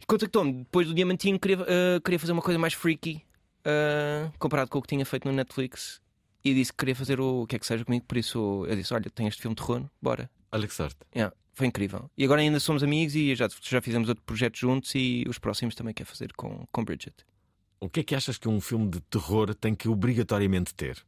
[0.07, 3.23] contactou-me depois do Diamantino, queria, uh, queria fazer uma coisa mais freaky
[3.67, 6.01] uh, comparado com o que tinha feito no Netflix
[6.45, 8.05] e disse que queria fazer o, o que é que seja comigo.
[8.07, 10.31] Por isso eu disse: Olha, tem este filme de terror, bora.
[10.53, 10.97] Olha que sorte.
[11.15, 12.11] Yeah, foi incrível.
[12.17, 15.75] E agora ainda somos amigos e já, já fizemos outro projeto juntos e os próximos
[15.75, 17.15] também quer fazer com, com Bridget.
[17.81, 21.05] O que é que achas que um filme de terror tem que obrigatoriamente ter?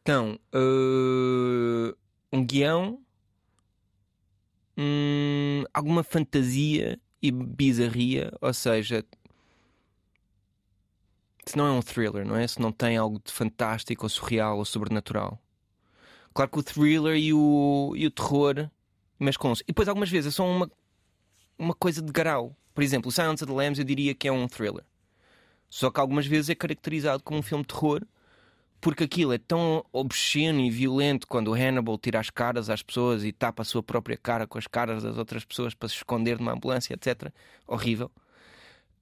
[0.00, 1.96] Então, uh,
[2.32, 3.00] um guião,
[4.78, 9.04] hum, alguma fantasia e bizarria, ou seja,
[11.44, 12.46] se não é um thriller, não é?
[12.46, 15.40] Se não tem algo de fantástico ou surreal ou sobrenatural.
[16.34, 18.70] Claro que o thriller e o, e o terror,
[19.18, 19.52] mas com.
[19.52, 20.70] E depois algumas vezes é só uma,
[21.58, 22.54] uma coisa de grau.
[22.74, 24.84] Por exemplo, o Silence of the Lambs eu diria que é um thriller.
[25.70, 28.02] Só que algumas vezes é caracterizado como um filme de terror
[28.80, 33.24] porque aquilo é tão obsceno e violento quando o Hannibal tira as caras às pessoas
[33.24, 36.38] e tapa a sua própria cara com as caras das outras pessoas para se esconder
[36.38, 37.32] numa ambulância, etc.
[37.66, 38.10] Horrível.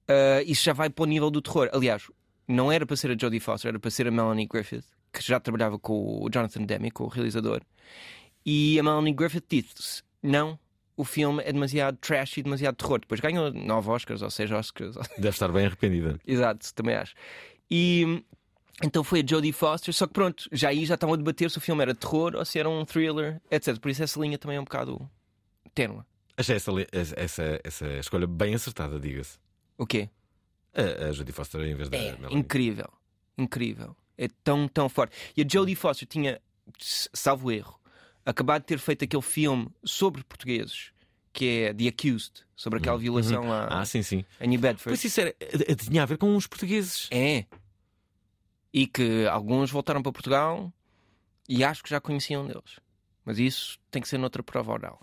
[0.09, 1.69] Uh, isso já vai para o nível do terror.
[1.73, 2.09] Aliás,
[2.47, 5.39] não era para ser a Jodie Foster, era para ser a Melanie Griffith, que já
[5.39, 7.61] trabalhava com o Jonathan Demme, com o realizador.
[8.45, 10.59] E a Melanie Griffith disse: Não,
[10.95, 12.99] o filme é demasiado trash e demasiado terror.
[12.99, 14.95] Depois ganhou nove Oscars ou seis Oscars.
[15.17, 16.19] Deve estar bem arrependida.
[16.25, 17.15] Exato, também acho.
[17.69, 18.23] E
[18.83, 21.57] então foi a Jodie Foster, só que pronto, já aí já estavam a debater se
[21.57, 23.77] o filme era terror ou se era um thriller, etc.
[23.79, 25.09] Por isso essa linha também é um bocado
[25.73, 26.01] ténue.
[26.37, 26.71] Achei essa,
[27.15, 29.37] essa, essa escolha bem acertada, diga-se.
[29.77, 30.09] O quê?
[30.73, 32.37] A, a Jodie Foster em vez da É Melanie.
[32.37, 32.89] incrível,
[33.37, 33.95] incrível.
[34.17, 35.15] É tão, tão forte.
[35.35, 36.41] E a Jodie Foster tinha,
[36.79, 37.79] salvo erro,
[38.25, 40.91] acabado de ter feito aquele filme sobre portugueses,
[41.31, 43.49] que é The Accused, sobre aquela violação Uhum.
[43.49, 44.25] lá Ah, sim, sim.
[44.41, 44.89] em New Bedford.
[44.89, 47.07] Pois isso era, eh, tinha a ver com os portugueses.
[47.11, 47.45] É.
[48.77, 50.69] E que alguns voltaram para Portugal
[51.47, 52.79] e acho que já conheciam um deles.
[53.23, 54.99] Mas isso tem que ser noutra prova oral.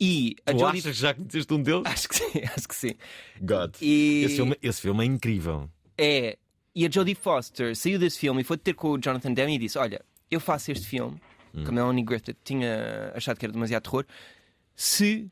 [0.00, 1.82] E a Tu Jodie achas que já conheceste um deles?
[1.86, 2.94] Acho que sim, acho que sim.
[3.40, 3.74] God.
[3.80, 5.70] E- Esse, filme, esse filme é incrível.
[5.96, 6.36] É.
[6.74, 9.58] E a Jodie Foster saiu desse filme e foi ter com o Jonathan Demme e
[9.58, 11.20] disse: Olha, eu faço este filme,
[11.54, 11.64] Hum.
[11.64, 14.04] que a Melanie Griffith tinha achado que era demasiado terror,
[14.76, 15.30] se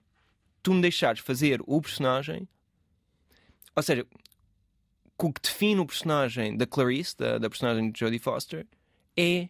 [0.63, 2.49] tu me deixares fazer o personagem.
[3.77, 4.07] Ou seja,
[5.19, 8.67] que o que define o personagem da Clarice, da, da personagem de Jodie Foster,
[9.17, 9.49] é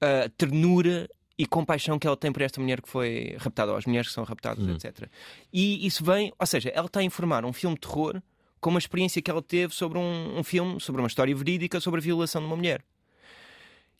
[0.00, 3.86] a ternura e compaixão que ela tem por esta mulher que foi raptada, ou as
[3.86, 4.74] mulheres que são raptadas, Hum.
[4.74, 5.08] etc.
[5.52, 8.22] E isso vem, ou seja, ela está a informar um filme de terror
[8.60, 12.00] com uma experiência que ela teve sobre um, um filme, sobre uma história verídica, sobre
[12.00, 12.82] a violação de uma mulher.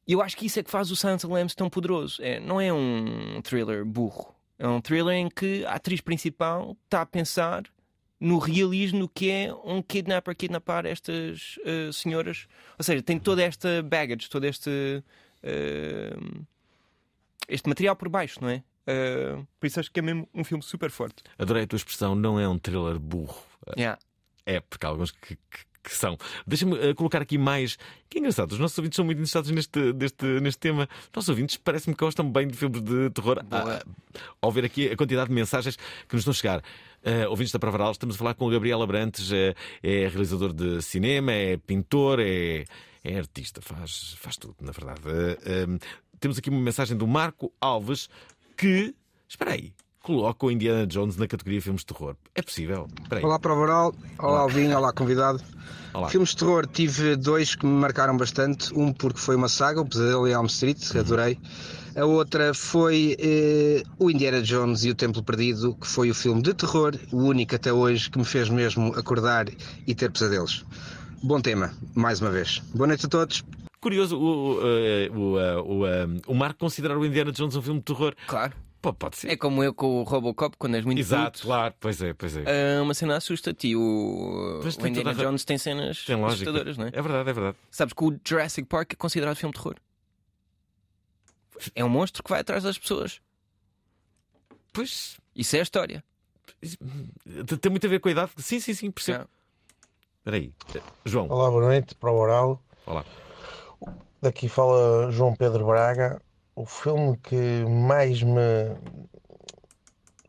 [0.07, 2.23] E eu acho que isso é que faz o Silence of the Lambs tão poderoso.
[2.23, 4.35] É, não é um thriller burro.
[4.59, 7.65] É um thriller em que a atriz principal está a pensar
[8.25, 12.47] no realismo do que é um kidnapper kidnappar estas eh, senhoras.
[12.79, 15.03] Ou seja, tem toda esta baggage, todo este,
[15.43, 16.17] eh,
[17.49, 18.63] este material por baixo, não é?
[18.87, 21.23] Eh, por isso acho que é mesmo um filme super forte.
[21.39, 23.43] Adorei a tua expressão, não é um thriller burro.
[23.77, 23.99] Yeah.
[24.47, 26.17] É, porque há alguns que, que- que são.
[26.47, 27.79] Deixa-me eh, colocar aqui mais.
[28.09, 30.89] Que engraçado, os nossos ouvintes são muito interessados neste, neste, neste tema.
[31.05, 33.45] Os nossos ouvintes parece-me que gostam bem de filmes de terror.
[33.51, 33.85] Ah,
[34.41, 36.63] ao ver aqui a quantidade de mensagens que nos estão a chegar.
[37.05, 40.81] Eh, ouvintes da Pravaral, estamos a falar com o Gabriel Abrantes, eh, é realizador de
[40.81, 42.65] cinema, é pintor, é,
[43.05, 45.03] é artista, faz, faz tudo, na verdade.
[45.07, 45.79] Eh, eh,
[46.19, 48.09] temos aqui uma mensagem do Marco Alves
[48.57, 48.95] que.
[49.29, 49.75] Espera aí.
[50.05, 52.15] Coloca o Indiana Jones na categoria filmes de terror.
[52.35, 52.87] É possível?
[53.23, 55.41] Olá para o Varal, olá Alvin, olá convidado.
[55.95, 56.11] Olá.
[56.11, 58.71] Filmes de terror tive dois que me marcaram bastante.
[58.79, 61.41] Um porque foi uma saga, o Pesadelo em Elm Street, adorei.
[61.97, 66.43] A outra foi eh, o Indiana Jones e o Templo Perdido, que foi o filme
[66.43, 69.47] de terror, o único até hoje que me fez mesmo acordar
[69.87, 70.67] e ter pesadelos.
[71.23, 72.59] Bom tema, mais uma vez.
[72.75, 73.43] Boa noite a todos.
[73.81, 77.63] Curioso, o, o, eh, o, eh, o, eh, o Marco considerar o Indiana Jones um
[77.63, 78.15] filme de terror.
[78.27, 78.53] Claro.
[78.93, 79.31] Pode ser.
[79.31, 81.75] É como eu com o Robocop, quando és muito Exato, puto, claro.
[81.81, 82.45] Pois é, pois é.
[82.79, 86.77] ah, uma cena assusta-te e o, Pois o Indiana ra- Jones tem cenas Tem assustadoras,
[86.77, 86.89] não é?
[86.89, 87.57] É verdade, é verdade.
[87.71, 89.77] Sabes que o Jurassic Park é considerado filme de terror.
[91.75, 93.21] É um monstro que vai atrás das pessoas.
[94.73, 95.19] Pois.
[95.35, 96.05] Isso é a história.
[97.61, 98.33] Tem muito a ver com a idade.
[98.39, 99.27] Sim, sim, sim, percebo.
[100.19, 100.53] Espera aí.
[101.05, 101.29] João.
[101.29, 102.63] Olá, boa noite para o Oral.
[102.87, 103.05] Olá.
[104.21, 106.21] Daqui fala João Pedro Braga.
[106.57, 108.77] O filme que mais me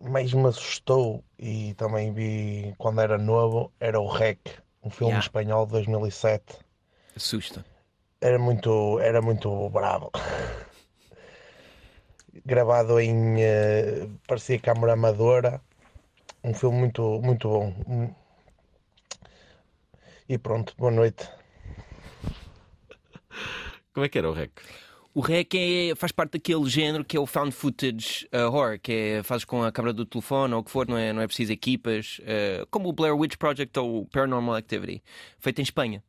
[0.01, 4.39] mais me assustou e também vi quando era novo era o REC,
[4.83, 5.19] um filme Yeah.
[5.19, 6.59] espanhol de 2007.
[7.15, 7.65] Assusta.
[8.21, 10.11] Era muito, era muito bravo.
[12.45, 15.61] Gravado em eh, parecia câmara amadora.
[16.43, 18.13] Um filme muito, muito bom.
[20.27, 21.27] E pronto, boa noite.
[23.93, 24.51] Como é que era o REC?
[25.15, 28.91] O REC é, faz parte daquele género que é o found footage uh, horror, que
[28.91, 31.25] é fazes com a câmera do telefone ou o que for, não é, não é
[31.25, 35.01] preciso equipas, uh, como o Blair Witch Project ou o Paranormal Activity,
[35.39, 36.03] feito em Espanha.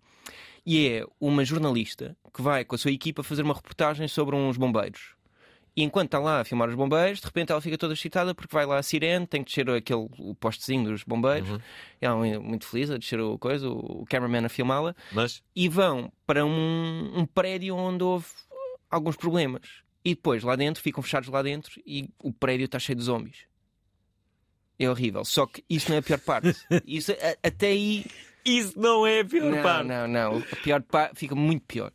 [0.66, 4.56] E é uma jornalista que vai com a sua equipa fazer uma reportagem sobre uns
[4.56, 5.14] bombeiros.
[5.76, 8.52] E enquanto está lá a filmar os bombeiros, de repente ela fica toda excitada porque
[8.52, 11.60] vai lá a sirene, tem que descer aquele o postezinho dos bombeiros.
[12.00, 14.96] Ela é muito feliz a descer o coisa, o cameraman a filmá-la.
[15.12, 15.42] Mas?
[15.54, 18.26] E vão para um, um prédio onde houve
[18.90, 19.62] alguns problemas.
[20.04, 23.46] E depois lá dentro, ficam fechados lá dentro e o prédio está cheio de zombies.
[24.78, 25.24] É horrível.
[25.24, 26.54] Só que isso não é a pior parte.
[26.86, 28.04] Isso, a- até aí.
[28.44, 29.86] Isso não é a pior não, parte.
[29.88, 30.38] Não, não.
[30.52, 31.90] A pior parte fica muito pior.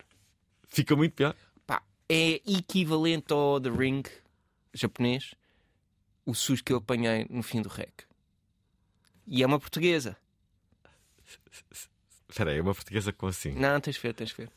[0.68, 1.36] Fica muito pior.
[1.66, 4.02] Pá, é equivalente ao The Ring
[4.74, 5.36] japonês,
[6.26, 8.04] o susto que eu apanhei no fim do rec.
[9.28, 10.18] E é uma portuguesa.
[12.28, 13.52] Espera aí, é uma portuguesa como assim?
[13.52, 14.52] Não, tens de ver, tens de ver.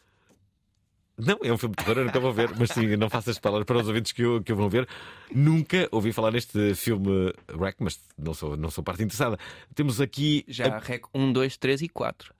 [1.16, 3.64] Não, é um filme de terror, eu nunca vou ver, mas sim, não faças palavras
[3.66, 4.88] para os ouvintes que o, que o vão ver.
[5.32, 9.38] Nunca ouvi falar neste filme Wreck, mas não sou, não sou parte interessada.
[9.74, 10.44] Temos aqui.
[10.48, 12.34] Já a- rec 1, 2, 3 e 4.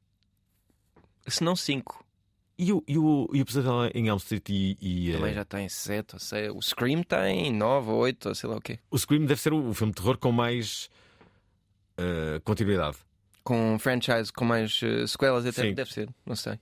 [1.28, 2.04] Se não 5.
[2.58, 4.76] E o, e, o, e o Pesadelo em Elm Street e.
[4.80, 6.52] e, Também eh, já tem 7 ou 6.
[6.54, 8.78] O Scream tem 9 ou 8 ou sei lá o quê.
[8.90, 10.88] O Scream deve ser o, o filme de terror com mais
[11.96, 12.96] eh, continuidade.
[13.42, 15.74] com franchise, com mais uh, sequelas, até Sim.
[15.74, 16.58] deve ser, não sei.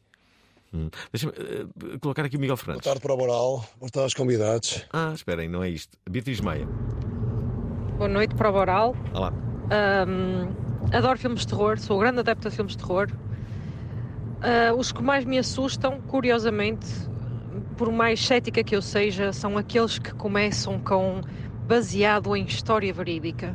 [0.75, 0.89] Hum.
[1.13, 2.85] Deixa-me eh, colocar aqui o Miguel Fernandes.
[2.85, 4.87] Boa tarde para o Boral, boa tarde aos convidados.
[4.93, 5.99] Ah, esperem, não é isto.
[6.09, 6.67] Beatriz Maia.
[7.99, 8.97] Boa noite para o Boral.
[9.13, 9.33] Olá.
[10.09, 10.49] Um,
[10.97, 13.09] adoro filmes de terror, sou grande adepta de filmes de terror.
[14.43, 16.87] Uh, os que mais me assustam, curiosamente,
[17.77, 21.21] por mais cética que eu seja, são aqueles que começam com
[21.69, 23.55] baseado em história verídica.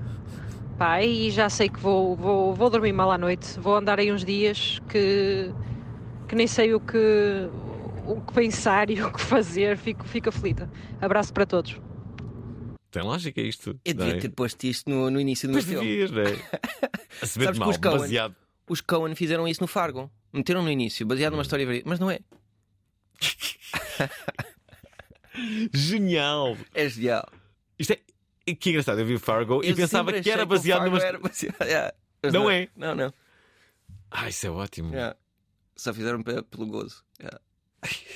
[0.78, 3.59] Pá, aí já sei que vou, vou, vou dormir mal à noite.
[3.59, 5.51] Vou andar aí uns dias que,
[6.28, 6.97] que nem sei o que,
[8.05, 9.78] o que pensar e o que fazer.
[9.78, 10.69] Fico, fico aflita.
[11.01, 11.80] Abraço para todos.
[12.91, 13.78] Tem lógica isto.
[13.86, 14.21] Eu devia não é?
[14.21, 15.97] ter posto isto no, no início do Pois meu filme.
[15.97, 16.59] devias, não é?
[17.21, 18.36] A se ver Sabes mal, os Coen, baseado.
[18.69, 20.09] os Coen fizeram isso no Fargo.
[20.32, 21.89] Meteram no início, baseado numa história verídica.
[21.89, 22.19] Mas não é.
[25.73, 26.57] Genial!
[26.73, 27.28] É genial.
[27.78, 28.53] Isto é.
[28.55, 30.99] Que engraçado, eu vi o Fargo e Eu pensava sempre que era baseado numa.
[31.03, 31.93] era baseado- Yeah.
[32.23, 32.69] Mas Não é?
[32.75, 33.13] Não, não.
[34.09, 34.93] Ah, isso é ótimo.
[34.93, 35.15] Yeah.
[35.78, 37.03] Só fizeram pe- pelo gozo.
[37.19, 37.39] Yeah.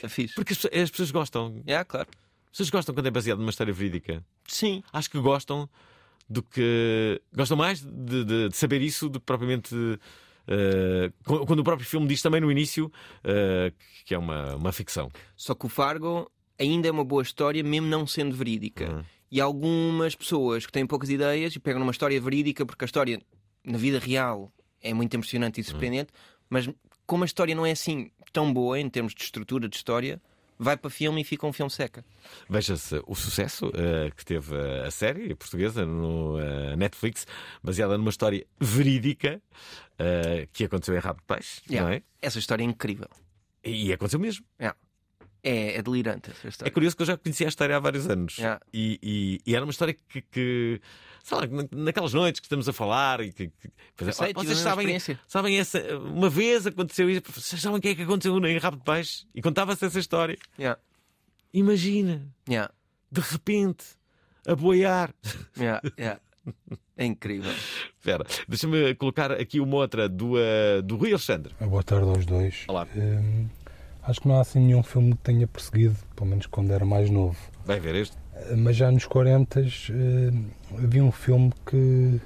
[0.04, 0.34] É fixe.
[0.36, 1.62] Porque as, pessoas- as pessoas gostam.
[1.68, 2.10] Yeah, claro.
[2.46, 4.26] As pessoas gostam quando é baseado numa história verídica.
[4.48, 4.84] Sim.
[4.92, 5.70] Acho que gostam
[6.30, 7.22] do que.
[7.34, 9.76] Gostam mais de, de- de saber isso do que propriamente.
[10.48, 12.92] eh, quando o próprio filme diz também no início
[13.24, 13.72] eh,
[14.06, 15.12] que é uma, uma ficção.
[15.36, 19.06] Só que o Fargo ainda é uma boa história, mesmo não sendo verídica.
[19.32, 23.22] E algumas pessoas que têm poucas ideias e pegam numa história verídica, porque a história
[23.64, 24.52] na vida real
[24.82, 26.12] é muito impressionante e surpreendente,
[26.50, 26.68] mas
[27.12, 30.22] como a história não é assim tão boa em termos de estrutura de história,
[30.58, 32.06] vai para filme e fica um filme seca.
[32.50, 34.56] Veja-se o sucesso eh, que teve
[34.88, 37.28] a série portuguesa no eh, Netflix,
[37.62, 39.42] baseada numa história verídica
[40.00, 41.90] eh, que aconteceu em Rabo de Peixe, Yeah.
[41.90, 42.02] não é?
[42.22, 43.10] Essa história é incrível.
[43.62, 44.46] E aconteceu mesmo.
[44.58, 44.78] Yeah.
[45.44, 46.72] É, é delirante essa É história.
[46.72, 48.38] curioso que eu já conhecia a história há vários anos.
[48.38, 48.62] Yeah.
[48.72, 50.80] E, e- e era uma história que, que,
[51.24, 53.48] sei lá, na- naquelas noites que estamos a falar e que.
[53.48, 55.80] que pois é, sei, vocês sabem, sabem essa.
[55.98, 59.26] Uma vez aconteceu isso, vocês sabem o que é que aconteceu em Rabo de Peixe?
[59.34, 60.38] E contava-se essa história.
[60.60, 60.80] Yeah.
[61.54, 62.72] Imagina, Yeah.
[63.12, 63.84] de repente,
[64.48, 65.12] a boiar.
[65.58, 66.20] Yeah, yeah.
[66.98, 67.52] É incrível.
[68.00, 71.54] Espera, deixa-me colocar aqui uma outra do, eh, do Rui Alexandre.
[71.60, 72.64] Boa tarde aos dois.
[72.68, 72.88] Olá.
[72.96, 73.48] Hum,
[74.04, 77.10] acho que não há assim nenhum filme que tenha perseguido, pelo menos quando era mais
[77.10, 77.38] novo.
[77.66, 78.16] Vai ver este?
[78.16, 80.46] Uh, Mas já nos 40 hum,
[80.84, 82.20] havia um filme que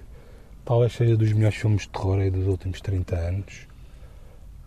[0.64, 3.68] talvez seja dos melhores filmes de terror aí dos últimos 30 anos,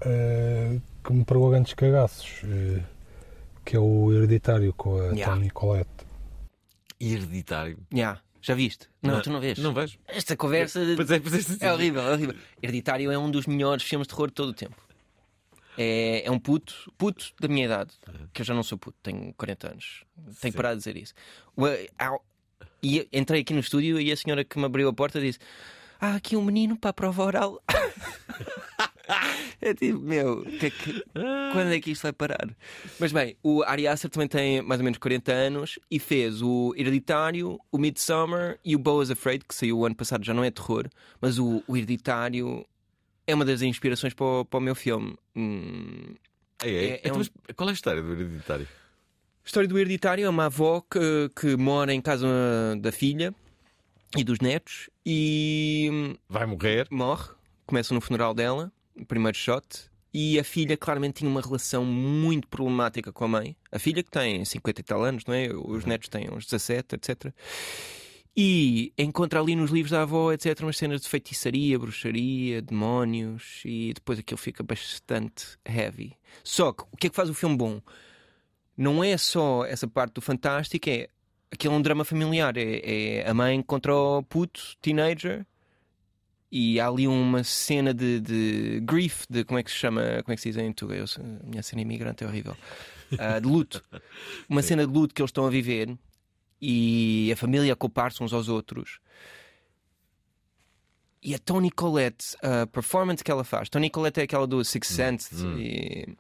[0.03, 2.83] uh, que me pegou grandes cagaços, uh,
[3.65, 5.35] que é o Hereditário com a Yeah.
[5.35, 5.89] Toni Collette.
[7.01, 7.79] Hereditário.
[7.93, 8.21] Yeah.
[8.41, 8.89] Já viste?
[9.03, 9.59] Não, Não, tu não vês?
[9.59, 9.99] não vejo.
[10.07, 12.35] Esta conversa Pois é, pois é, é horrível, é horrível.
[12.63, 14.77] Hereditário é um dos melhores filmes de terror de todo o tempo.
[15.79, 17.93] É, é um puto, puto da minha idade,
[18.35, 20.05] que eu já não sou puto, tenho 40 anos.
[20.41, 21.15] Tenho que parar de dizer isso.
[21.99, 22.25] Ao-
[22.83, 25.39] E entrei aqui no estúdio e a senhora que me abriu a porta disse:
[26.01, 27.63] Ah, aqui um menino para a prova oral.
[29.61, 31.03] É tipo, meu, que é que-
[31.53, 32.49] quando é que isto vai parar?
[33.01, 36.75] Mas bem, o Ari Aster também tem mais ou menos 40 anos e fez o
[36.77, 40.51] Hereditário, o Midsummer e o Boas Afraid, que saiu o ano passado, já não é
[40.51, 40.89] terror,
[41.21, 42.65] mas o, o Hereditário
[43.29, 45.17] é uma das inspirações para o, para o meu filme.
[45.37, 46.15] Hum,
[46.63, 46.73] É, é.
[46.73, 48.67] É- é Então, um- qual é a história do Hereditário?
[48.67, 52.27] a história do Hereditário é uma avó que, que mora em casa
[52.81, 53.33] da filha
[54.17, 56.87] e dos netos e hum, Vai morrer.
[56.91, 57.31] morre,
[57.67, 58.73] começa no funeral dela,
[59.07, 59.65] primeiro shot,
[60.13, 63.57] e a filha claramente tinha uma relação muito problemática com a mãe.
[63.71, 65.49] A filha que tem 50 e tal anos, não é?
[65.55, 67.33] Os netos têm uns 17, etc.
[68.37, 73.93] E encontra ali nos livros da avó, etc., umas cenas de feitiçaria, bruxaria, demónios, e
[73.95, 76.17] depois aquilo fica bastante heavy.
[76.45, 77.81] Só que o que é que faz o filme bom?
[78.77, 81.09] Não é só essa parte do fantástico, é
[81.51, 82.57] aquilo é um drama familiar.
[82.57, 85.45] É, é a mãe contra o puto, teenager,
[86.51, 90.33] e há ali uma cena de, de grief, de como é que se chama, como
[90.33, 91.19] é que se diz em português?
[91.19, 92.57] A minha cena imigrante é horrível.
[93.19, 93.83] Ah, de luto.
[94.49, 95.97] Uma cena de luto que eles estão a viver
[96.61, 99.01] e a família a culpar-se uns aos outros.
[101.23, 104.93] E a Toni Collette, a performance que ela faz, Toni Collette é aquela do Sixth
[104.93, 106.17] Sense, e-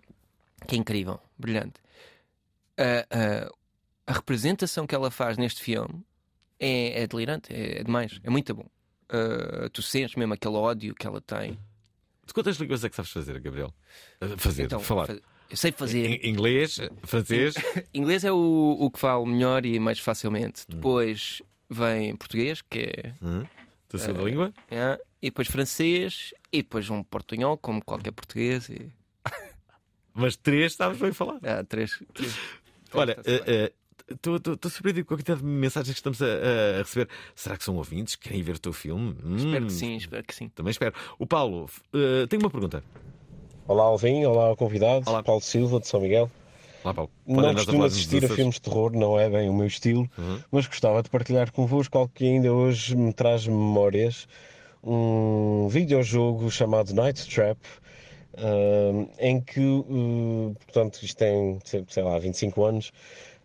[0.66, 1.80] que é incrível, brilhante.
[2.76, 3.07] A,
[3.47, 3.53] a-
[4.09, 6.05] a representação que ela faz neste filme
[6.59, 8.66] é, é delirante, é, é demais, é muito bom.
[9.11, 11.59] Uh, tu sentes mesmo aquele ódio que ela tem.
[12.26, 13.72] De quantas línguas é que sabes fazer, Gabriel?
[14.36, 15.07] Fazer, Então, falar.
[15.07, 15.20] fa-
[15.51, 16.07] Eu sei fazer.
[16.24, 17.55] Em- Inglês, francês.
[17.94, 20.62] Inglês é o, o que falo melhor e mais facilmente.
[20.62, 20.74] Hum.
[20.76, 23.14] Depois vem português, que é.
[23.88, 24.55] Tua segunda eh, língua?
[24.70, 28.68] é, e depois francês, e depois um portunhol, como qualquer português.
[28.68, 28.92] E...
[30.14, 31.38] Mas três sabes bem falar.
[31.42, 31.99] Ah, três.
[32.12, 32.38] três.
[32.92, 33.72] Olha, Três, eh, eh,
[34.11, 37.09] Estou surpreendido com a quantidade de mensagens que estamos a, a, receber.
[37.34, 38.16] Será que são ouvintes?
[38.16, 39.14] Querem ver o teu filme?
[39.36, 40.49] Espero Hum, que sim, espero que sim.
[40.49, 40.94] Também espero.
[41.18, 42.82] O Paulo, uh, tenho uma pergunta.
[43.69, 44.25] Olá, Alvin.
[44.25, 45.09] Olá, ao convidado.
[45.09, 45.23] Olá.
[45.23, 46.31] Paulo Silva, de São Miguel.
[46.83, 47.11] Olá, Paulo.
[47.27, 50.39] Não costumo assistir a filmes de terror, não é bem o meu estilo, Uhum.
[50.51, 54.27] mas gostava de partilhar convosco algo que ainda hoje me traz memórias.
[54.83, 57.59] Um videojogo chamado Night Trap,
[58.39, 61.59] ah, em que, uh, portanto, isto tem,
[61.89, 62.91] sei lá, 25 anos,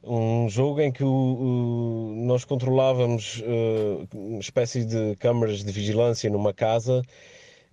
[0.03, 6.30] um jogo em que o- o- nós controlávamos uh, uma espécie de câmaras de vigilância
[6.30, 7.01] numa casa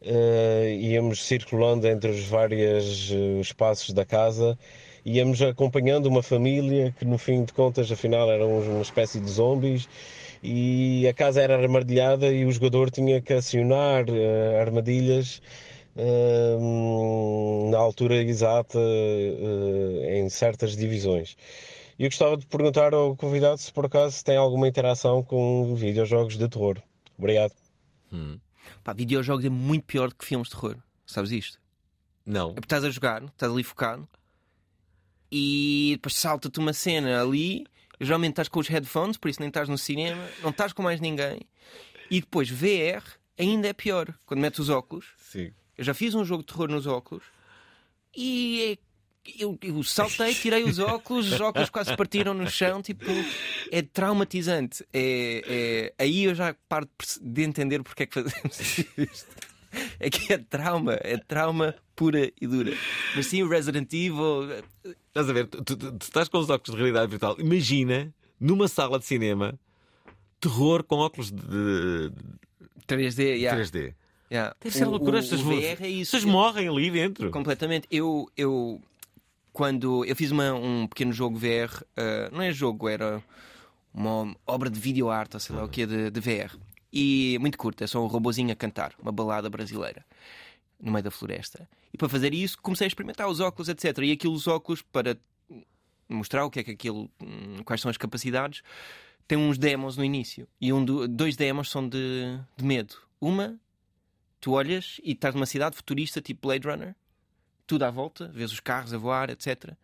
[0.02, 4.58] eh, íamos circulando entre os vários eh, espaços da casa,
[5.04, 9.88] íamos acompanhando uma família que, no fim de contas, afinal eram uma espécie de zombies.
[10.42, 15.42] E a casa era armadilhada e o jogador tinha que acionar eh, armadilhas
[15.96, 16.56] eh,
[17.70, 18.78] na altura exata
[20.08, 21.36] em certas divisões.
[21.98, 26.38] E eu gostava de perguntar ao convidado se por acaso tem alguma interação com videojogos
[26.38, 26.78] de terror.
[27.18, 27.52] Obrigado.
[28.84, 30.76] Pá, videojogos é muito pior do que filmes de terror.
[31.06, 31.58] Sabes isto?
[32.24, 32.50] Não.
[32.50, 34.08] É porque estás a jogar, estás ali focado
[35.30, 37.66] e depois salta-te uma cena ali.
[38.00, 41.00] Geralmente estás com os headphones, por isso nem estás no cinema, não estás com mais
[41.00, 41.40] ninguém.
[42.10, 43.02] E depois VR
[43.38, 44.14] ainda é pior.
[44.24, 45.06] Quando metes os óculos.
[45.18, 45.52] Sim.
[45.76, 47.24] Eu já fiz um jogo de terror nos óculos
[48.16, 48.89] e é-
[49.38, 52.80] eu, eu saltei, tirei os óculos, os óculos quase partiram no chão.
[52.82, 53.04] Tipo,
[53.70, 54.84] é traumatizante.
[54.92, 56.88] É, é- aí eu já paro
[57.20, 59.50] de entender porque é que fazemos isto.
[60.00, 62.72] É que é trauma, é trauma pura e dura.
[63.14, 64.48] Mas sim, o Resident Evil.
[65.08, 65.46] Estás a ver?
[65.46, 67.36] Tu, tu- tu estás com os óculos de realidade virtual.
[67.38, 69.58] Imagina numa sala de cinema
[70.40, 72.10] terror com óculos de
[72.88, 73.60] 3D, yeah.
[73.60, 73.94] 3D.
[74.32, 74.54] Yeah.
[74.60, 75.16] Deve ser O- loucura.
[75.16, 76.12] o- Estas o vo- VR é isso.
[76.12, 77.30] Vocês morrem ali dentro.
[77.30, 77.86] Completamente.
[77.90, 78.80] Eu, eu
[79.52, 83.22] quando eu fiz uma- um pequeno jogo VR, eh, não é jogo, era
[83.92, 86.56] uma obra de videoarte, ou sei lá o que é de, de VR.
[86.92, 90.04] E muito curta, é só um robozinho a cantar, uma balada brasileira,
[90.80, 91.68] no meio da floresta.
[91.92, 93.98] E para fazer isso, comecei a experimentar os óculos, etc.
[93.98, 95.16] E aquilo, os óculos, para
[96.08, 98.62] mostrar o que é que aquilo, hum, quais são as capacidades,
[99.26, 100.48] tem uns demos no início.
[100.60, 102.96] E um do- dois demos são de, de medo.
[103.20, 103.56] Uma,
[104.40, 106.94] tu olhas e estás numa cidade futurista, tipo Blade Runner,
[107.70, 109.74] tudo à volta, vês os carros a voar, etc.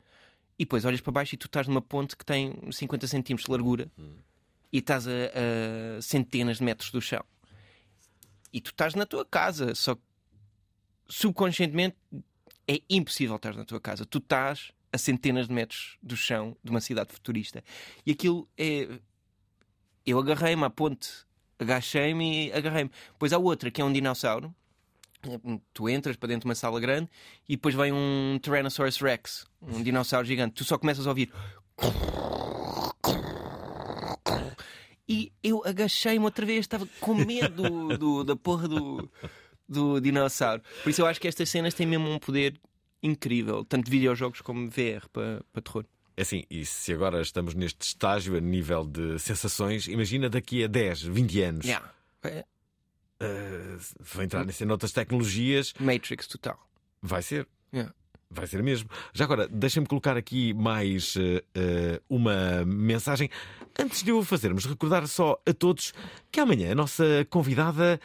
[0.59, 3.53] E depois olhas para baixo e tu estás numa ponte que tem 50 centímetros de
[3.53, 3.89] largura
[4.73, 7.25] e estás a, a centenas de metros do chão.
[8.53, 10.03] E tu estás na tua casa, só que
[11.09, 11.97] subconscientemente
[12.67, 14.05] é impossível estar na tua casa.
[14.05, 17.63] Tu estás a centenas de metros do chão de uma cidade futurista.
[18.05, 18.99] E aquilo é.
[20.05, 21.09] Eu agarrei-me à ponte,
[21.57, 22.91] agachei-me e agarrei-me.
[23.13, 24.53] Depois há outra que é um dinossauro.
[25.73, 27.09] Tu entras para dentro de uma sala grande
[27.49, 30.55] e depois vem um Tyrannosaurus Rex, um dinossauro gigante.
[30.55, 31.33] Tu só começas a ouvir.
[35.09, 39.09] E eu agachei-me outra vez, estava com medo do, do- da porra do,
[39.69, 40.63] do dinossauro.
[40.83, 42.59] Por isso eu acho que estas cenas têm mesmo um poder
[43.03, 45.85] incrível, tanto de videojogos como VR para, para terror.
[46.17, 50.67] É assim, e se agora estamos neste estágio a nível de sensações, imagina daqui a
[50.67, 51.67] 10, 20 anos.
[51.67, 51.93] Yeah.
[53.23, 55.73] Uh, vai entrar nessas outras tecnologias.
[55.81, 56.59] Matrix total.
[57.03, 57.47] Vai ser.
[57.73, 57.93] Yeah.
[58.31, 58.91] Vai ser mesmo.
[59.13, 63.31] Já agora, deixem-me colocar aqui mais uh, uh, uma mensagem.
[63.79, 65.95] Antes de o fazermos, recordar só a todos
[66.31, 68.01] que amanhã a nossa convidada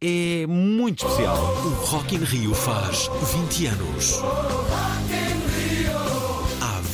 [0.00, 1.36] é muito especial.
[1.36, 4.93] O Rock in Rio faz 20 anos.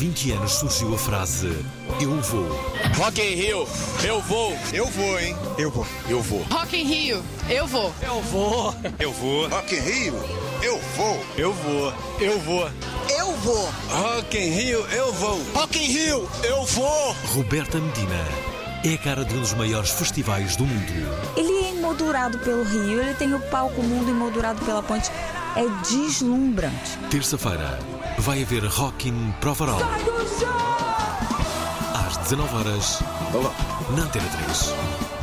[0.00, 1.54] Há 20 anos surgiu a frase
[2.00, 2.48] Eu vou.
[2.96, 3.68] Rock in Rio,
[4.02, 4.56] eu vou.
[4.72, 5.36] Eu vou, hein?
[5.58, 5.86] Eu vou.
[6.08, 6.42] Eu vou.
[6.44, 7.92] Rock in Rio, eu vou.
[8.00, 8.74] Eu vou.
[8.98, 9.46] Eu vou.
[9.50, 10.14] Rock in Rio,
[10.62, 11.26] eu vou.
[11.36, 11.92] Eu vou.
[12.18, 12.70] Eu vou.
[13.10, 13.70] Eu vou.
[13.90, 15.38] Rock in Rio, eu vou.
[15.52, 17.14] Rock in Rio, eu vou.
[17.34, 18.24] Roberta Medina
[18.82, 21.36] é a cara de um dos maiores festivais do mundo.
[21.36, 25.10] Ele é emoldurado pelo rio, ele tem o palco mundo emoldurado pela ponte.
[25.56, 26.96] É deslumbrante.
[27.10, 27.78] Terça-feira
[28.18, 29.80] vai haver Rock in Provaral.
[32.06, 33.00] Às 19 horas
[33.96, 35.19] na Antena 3.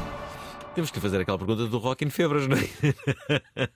[0.77, 3.67] Temos que fazer aquela pergunta do Rock em Febras, não é?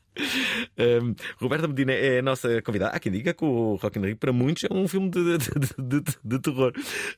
[1.02, 2.96] um, Roberta Medina é a nossa convidada.
[2.96, 6.00] Há quem diga que o Rock in Rio, para muitos, é um filme de, de,
[6.00, 6.72] de, de- terror.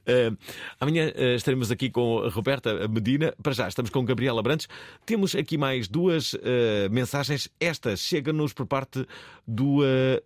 [0.07, 0.37] Um,
[0.79, 3.33] amanhã uh, estaremos aqui com a Roberta Medina.
[3.43, 4.69] Para já, estamos com Gabriela Brantes.
[5.05, 6.39] Temos aqui mais duas uh,
[6.89, 7.49] mensagens.
[7.59, 9.05] Esta chega-nos por parte
[9.45, 9.79] do.
[9.81, 10.23] uh,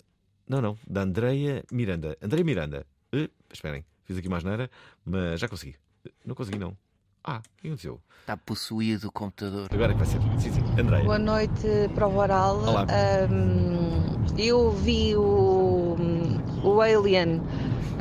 [0.48, 2.16] não, não, da Andreia Miranda.
[2.22, 2.86] Andreia Miranda.
[3.12, 4.70] Uh, esperem, fiz aqui mais nada,
[5.04, 5.74] mas já consegui.
[6.24, 6.78] Não consegui, não.
[7.30, 8.00] Ah, o que aconteceu?
[8.22, 9.68] Está possuído o computador.
[9.70, 10.22] Agora é que vai ser.
[10.40, 11.04] Sim, sim.
[11.04, 12.56] Boa noite, Prova Oral.
[12.60, 12.88] Olá.
[12.90, 15.98] Ahm, eu vi o,
[16.64, 17.42] o Alien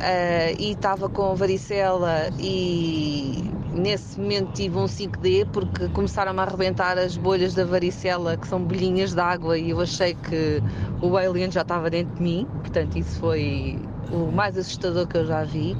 [0.01, 6.97] eh, e estava com varicela e nesse momento tive um 5D porque começaram a arrebentar
[6.97, 10.62] as bolhas da varicela que são bolhinhas de água e eu achei que
[11.03, 13.77] o alien já estava dentro de mim, portanto isso foi
[14.12, 15.77] o mais assustador que eu já vi.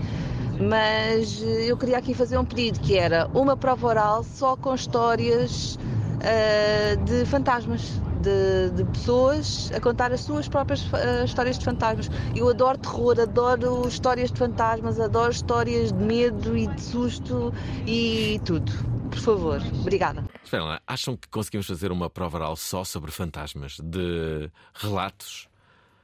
[0.61, 4.75] Mas eh, eu queria aqui fazer um pedido que era uma prova oral só com
[4.75, 5.79] histórias
[6.23, 12.11] eh, de fantasmas, de, de pessoas a contar as suas próprias eh, histórias de fantasmas.
[12.35, 17.53] Eu adoro terror, adoro histórias de fantasmas, adoro histórias de medo e de susto
[17.87, 18.73] e tudo.
[19.11, 20.25] Por favor, obrigada.
[20.43, 23.79] Espera lá, acham que conseguimos fazer uma prova oral só sobre fantasmas?
[23.83, 25.49] De relatos?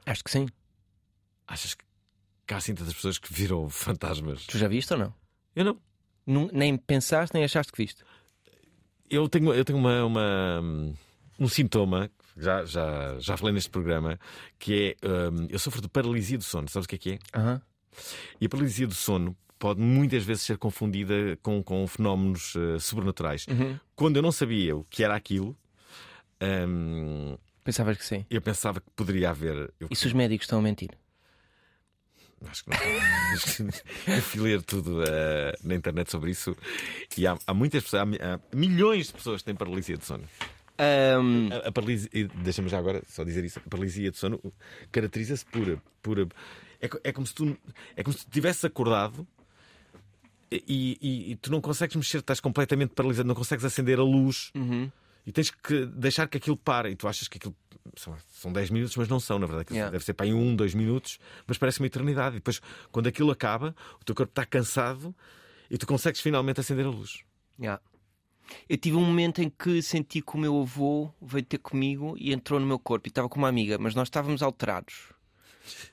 [0.05, 0.47] Acho que sim.
[1.47, 1.83] Achas que
[2.47, 4.45] que há assim tantas pessoas que viram fantasmas?
[4.47, 5.13] Tu já viste ou não?
[5.55, 5.79] Eu não.
[6.25, 8.03] Nun- nem pensaste, nem achaste que viste.
[9.09, 10.61] Eu tenho, eu tenho uma, uma-
[11.39, 14.17] um sintoma, já, já, já falei neste programa,
[14.57, 16.67] que é hum, eu sofro de paralisia do sono.
[16.69, 17.19] Sabes o que é que é?
[17.37, 17.61] Aham.
[18.41, 23.45] E a paralisia do sono pode muitas vezes ser confundida com, com fenómenos eh, sobrenaturais.
[23.47, 23.77] Uhum.
[23.95, 25.55] Quando eu não sabia o que era aquilo,
[26.41, 28.25] hum, Pensavas que sim.
[28.29, 29.73] eu pensava que poderia haver.
[29.79, 30.89] Eu, E se os médicos estão a mentir?
[32.49, 32.69] Acho que
[33.63, 33.71] não.
[34.21, 36.55] Fui ler tudo eh, na internet sobre isso
[37.17, 40.23] e há, há muitas pessoas, há, há milhões de pessoas que têm paralisia de sono.
[41.63, 42.09] A, a paralisia,
[42.43, 44.41] deixa-me já agora só dizer isso: a paralisia de sono
[44.91, 45.79] caracteriza-se por.
[46.01, 47.55] por é, é como se tu
[47.95, 49.25] é como se tu tivesses acordado
[50.51, 54.51] e, e- e tu não consegues mexer, estás completamente paralisado, não consegues acender a luz
[55.25, 56.89] e tens que deixar que aquilo pare.
[56.91, 57.55] E tu achas que aquilo
[58.07, 59.73] lá, são 10 minutos, mas não são, na verdade.
[59.73, 59.91] Yeah.
[59.91, 62.35] Deve ser para aí um, dois minutos, mas parece uma eternidade.
[62.35, 62.61] E depois,
[62.91, 65.13] quando aquilo acaba, o teu corpo está cansado
[65.69, 67.23] e tu consegues finalmente acender a luz.
[67.59, 67.81] Yeah.
[68.69, 72.33] Eu tive um momento em que senti que o meu avô veio ter comigo e
[72.33, 75.13] entrou no meu corpo e estava com uma amiga, mas nós estávamos alterados.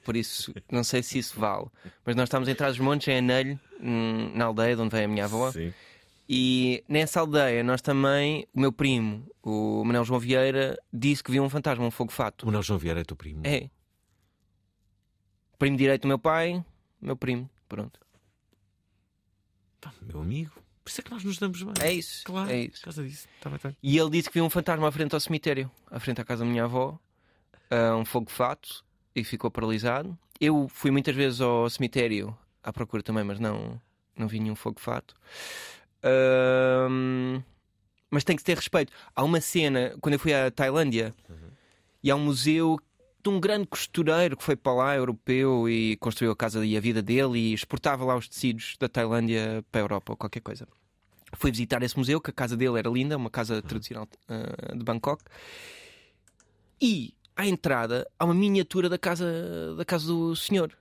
[0.05, 1.67] Por isso, não sei se isso vale.
[2.05, 5.05] Mas nós estávamos em trás dos montes, em Anelho, hum, na aldeia de onde vem
[5.05, 5.51] a minha avó.
[5.53, 5.73] Sim.
[6.33, 11.43] E nessa aldeia, nós também, o meu primo, o Manel João Vieira, disse que viu
[11.43, 12.45] um fantasma, um fogo fato.
[12.45, 13.43] O Manuel João Vieira é teu primo.
[13.45, 13.69] É.
[15.59, 16.65] Primo direito do meu pai,
[17.03, 17.99] meu primo, pronto.
[19.81, 20.53] Pá, meu amigo.
[20.85, 21.75] Por isso é que nós nos damos bem.
[21.81, 22.23] É isso.
[22.23, 22.79] Claro, é isso.
[22.79, 23.27] por causa disso.
[23.41, 23.77] Tá bem, tá bem.
[23.83, 26.45] E ele disse que viu um fantasma à frente ao cemitério, à frente à casa
[26.45, 26.97] da minha avó,
[27.69, 28.85] ah, um fogo fato,
[29.17, 30.17] e ficou paralisado.
[30.41, 33.83] Eu fui muitas vezes ao cemitério à procura também, mas não,
[34.17, 34.79] não vi nenhum fogo
[38.11, 38.93] mas tem que ter respeito.
[39.15, 41.15] Há uma cena, quando eu fui à Tailândia,
[42.03, 42.79] e há um museu
[43.23, 46.81] de um grande costureiro que foi para lá, europeu, e construiu a casa e a
[46.81, 50.67] vida dele e exportava lá os tecidos da Tailândia para a Europa ou qualquer coisa.
[51.35, 54.83] Fui visitar esse museu, que a casa dele era linda, uma casa tradicional ah, de
[54.83, 55.23] Bangkok.
[56.81, 60.77] E à entrada há uma miniatura da casa, da casa do senhor.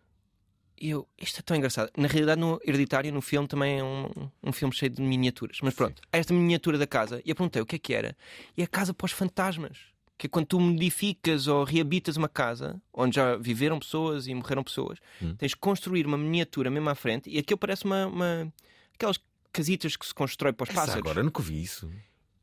[0.81, 1.91] E eu, isto é tão engraçado.
[1.97, 4.09] Na realidade, no Hereditário, no filme, também é um,
[4.43, 5.57] um filme cheio de miniaturas.
[5.61, 7.21] Mas pronto, há esta miniatura da casa.
[7.25, 8.15] E eu perguntei o que é que era.
[8.55, 9.77] E é a casa para os fantasmas.
[10.17, 14.63] Que é quando tu modificas ou reabitas uma casa onde já viveram pessoas e morreram
[14.63, 15.33] pessoas, Hum.
[15.35, 17.29] tens de construir uma miniatura mesmo à frente.
[17.29, 18.05] E aquilo parece uma.
[18.07, 18.53] uma
[18.93, 19.17] aquelas
[19.51, 21.01] casitas que se constrói para os Essa pássaros.
[21.01, 21.89] agora nunca vi isso.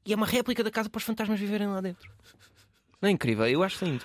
[0.05, 2.11] E é uma réplica da casa para os fantasmas viverem lá dentro.
[3.01, 3.47] Não é incrível?
[3.47, 4.05] Eu acho lindo.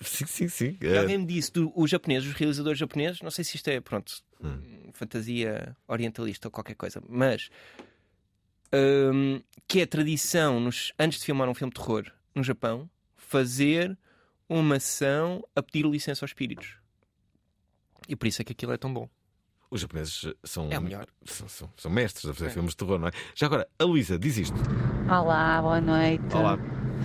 [0.00, 0.76] Sim, sim, sim.
[0.80, 0.98] E É.
[0.98, 4.12] alguém me disse, do, os japoneses, os realizadores japoneses, não sei se isto é, pronto,
[4.42, 4.90] Hum.
[4.92, 7.48] fantasia orientalista ou qualquer coisa, mas
[8.72, 12.04] hum, que é tradição, nos, antes de filmar um filme de terror
[12.34, 13.96] no Japão, fazer
[14.48, 16.76] uma ação a pedir licença aos espíritos.
[18.08, 19.08] E por isso é que aquilo é tão bom.
[19.70, 21.06] Os japoneses são, É o melhor.
[21.26, 23.10] são, são- são mestres a fazer filmes de terror, não é?
[23.34, 24.56] Já agora, a Luísa diz isto.
[25.10, 26.24] Olá, boa noite.
[26.34, 26.56] Olá.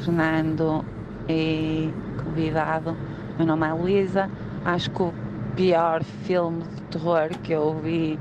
[0.05, 0.85] Fernando
[1.27, 1.91] e
[2.23, 2.95] convidado.
[3.37, 4.29] Meu nome é Luísa.
[4.65, 5.13] Acho que o
[5.55, 8.19] pior filme de terror que eu vi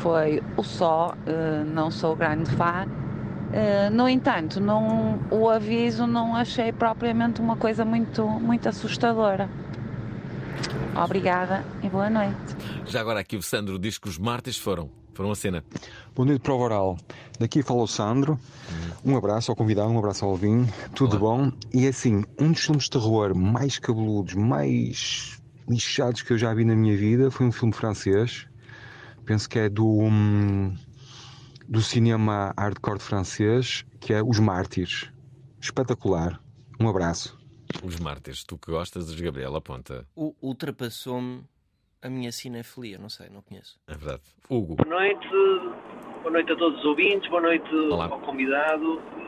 [0.00, 1.14] foi O Só.
[1.26, 2.86] Eh, não sou grande fã.
[3.52, 9.48] Eh, no entanto, não, o aviso não achei propriamente uma coisa muito, muito assustadora.
[10.96, 12.34] Obrigada e boa noite.
[12.86, 14.90] Já agora aqui o Sandro diz que os mártires foram.
[15.14, 15.64] Foram a cena.
[16.14, 16.96] Boa noite, Prova Oral.
[17.38, 18.38] Daqui fala o Sandro.
[19.04, 20.66] Um abraço ao convidado, um abraço ao Alvin.
[20.94, 21.50] Tudo bom?
[21.72, 26.64] E assim, um dos filmes de terror mais cabeludos, mais lixados que eu já vi
[26.64, 28.46] na minha vida foi um filme francês.
[29.24, 30.76] Penso que é do, hum,
[31.68, 35.10] do cinema hardcore francês, que é Os Mártires.
[35.60, 36.40] Espetacular.
[36.78, 37.38] Um abraço.
[37.82, 40.06] Os mártires, tu que gostas dos Gabriel Aponta.
[40.14, 41.42] U- Ultrapassou-me
[42.04, 43.78] a minha cinefilia, não sei, não conheço.
[43.88, 44.22] É verdade.
[44.50, 44.76] Hugo.
[44.76, 45.26] Boa noite,
[46.22, 48.04] boa noite a todos os ouvintes, boa noite Olá.
[48.10, 49.02] ao convidado.
[49.16, 49.24] Eh,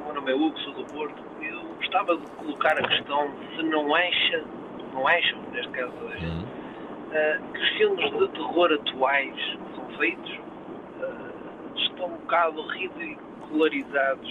[0.00, 1.22] O meu nome é Hugo, sou do Porto.
[1.42, 4.44] Eu gostava de colocar a questão se não acha,
[4.92, 6.44] não acham, neste caso, Hum.
[7.12, 10.30] eh, que os filmes de terror atuais que são feitos
[11.00, 14.30] eh, estão um bocado ridicularizados.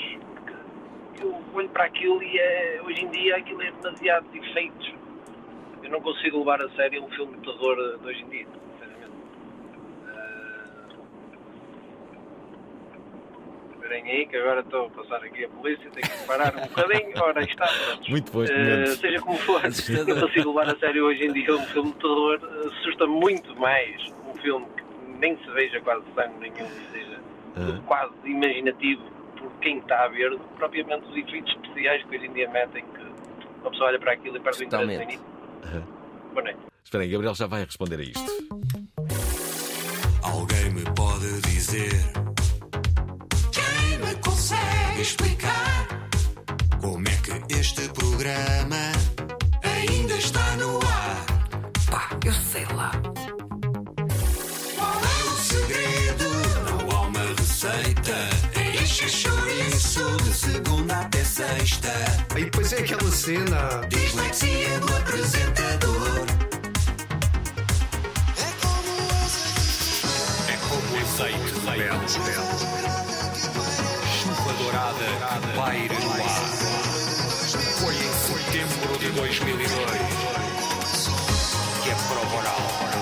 [1.09, 4.93] Porque eu olho para aquilo e é, hoje em dia aquilo é demasiado efeitos.
[5.83, 9.13] Eu não consigo levar a sério um filme de terror de hoje em dia, sinceramente.
[13.75, 17.11] Esperem aí que agora estou a passar aqui a polícia, tenho que parar um bocadinho.
[17.21, 17.65] Ora, aí está.
[17.67, 18.09] pronto.
[18.09, 18.87] Muito bom Eh, momento.
[18.95, 22.39] seja como for, eu consigo levar a sério hoje em dia um filme de terror.
[22.67, 24.83] Assusta muito mais um filme que
[25.19, 27.21] nem se veja quase sangue nenhum seja
[27.85, 29.01] quase imaginativo
[29.37, 32.49] por quem está a ver, do que propriamente os efeitos especiais que hoje em dia
[32.49, 33.01] metem, que
[33.61, 35.32] uma pessoa olha para aquilo e perde o interesse Totalmente.
[36.33, 36.59] Boa noite.
[36.83, 38.33] Espera aí, Gabriel já vai responder a isto.
[40.21, 41.91] Alguém me pode dizer
[43.51, 46.09] Quem me consegue explicar
[46.81, 48.91] Como é que este programa
[49.63, 51.25] Ainda está no ar
[51.91, 52.91] Pá, eu sei lá
[58.93, 61.91] Enche chouriço de segunda até sexta
[62.37, 63.81] E depois é aquela cena.
[63.89, 66.25] Dislexia do apresentador
[70.47, 72.19] É como azeite rebelde.
[74.21, 75.07] Chuva dourada
[75.41, 76.43] que paira no ar.
[77.79, 79.73] Foi em setembro de 2002
[81.83, 82.92] que a prova oral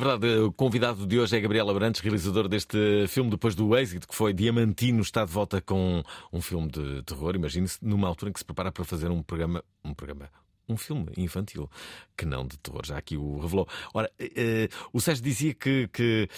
[0.00, 4.14] verdade, o convidado de hoje é Gabriel Abrantes, realizador deste filme depois do êxito que
[4.14, 7.36] foi Diamantino, está de volta com um filme de terror.
[7.36, 10.30] Imagine-se numa altura em que se prepara para fazer um programa, um programa,
[10.66, 11.70] um filme infantil,
[12.16, 13.68] que não de terror, já aqui o revelou.
[13.92, 16.28] Ora, eh, eh, o Sérgio dizia que, que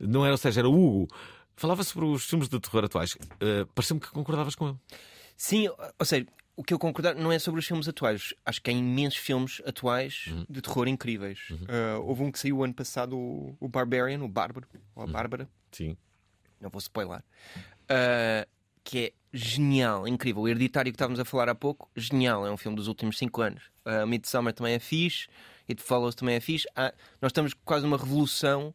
[0.00, 1.08] não era o Sérgio, era o Hugo.
[1.54, 3.16] Falava sobre os filmes de terror atuais.
[3.40, 4.78] Eh, Pareceu-me que concordavas com ele.
[5.36, 8.34] Sim, ou seja, o que eu concordar não é sobre os filmes atuais.
[8.44, 11.50] Acho que há imensos filmes atuais de terror incríveis.
[11.50, 15.48] Uh, houve um que saiu ano passado, o, o Barbarian, o Bárbaro, ou a Bárbara.
[15.70, 15.96] Sim.
[16.60, 17.20] Não vou spoiler.
[17.84, 18.46] Uh,
[18.84, 20.42] que é genial, incrível.
[20.42, 22.46] O Hereditário que estávamos a falar há pouco, genial.
[22.46, 23.64] É um filme dos últimos 5 anos.
[23.86, 25.28] Uh, Midsommar também é fixe.
[25.68, 26.68] It Follows também é fixe.
[26.76, 28.74] Ah, nós estamos quase numa revolução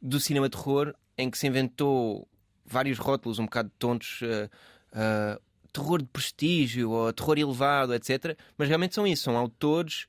[0.00, 2.28] do cinema de terror em que se inventou
[2.64, 4.20] vários rótulos um bocado tontos.
[4.22, 4.48] uh,
[4.92, 5.45] uh,
[5.78, 8.36] terror de prestígio ou terror elevado, etc.
[8.58, 10.06] Mas realmente são isso, são autores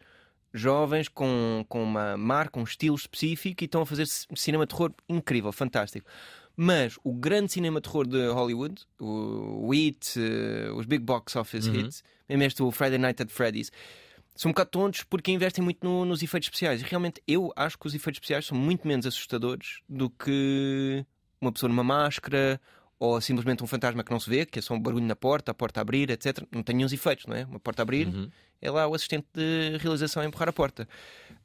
[0.53, 4.91] jovens com, com uma marca, um estilo específico e estão a fazer cinema de terror
[5.07, 6.07] incrível, fantástico.
[6.55, 11.35] Mas o grande cinema de terror de Hollywood, o, o It, eh, os Big Box
[11.35, 11.75] Office Uhum.
[11.75, 13.71] Hits, mesmo este o Friday Night at Freddy's,
[14.35, 16.81] são um bocado tontos porque investem muito no- nos efeitos especiais.
[16.81, 21.05] E realmente eu acho que os efeitos especiais são muito menos assustadores do que
[21.39, 22.59] uma pessoa numa máscara
[22.99, 25.51] ou simplesmente um fantasma que não se vê, que é só um barulho na porta,
[25.51, 26.43] a porta abrir, etc.
[26.51, 27.45] Não tem nenhum efeitos, não é?
[27.45, 28.07] Uma porta a abrir,
[28.61, 30.87] é lá o assistente de realização a empurrar a porta.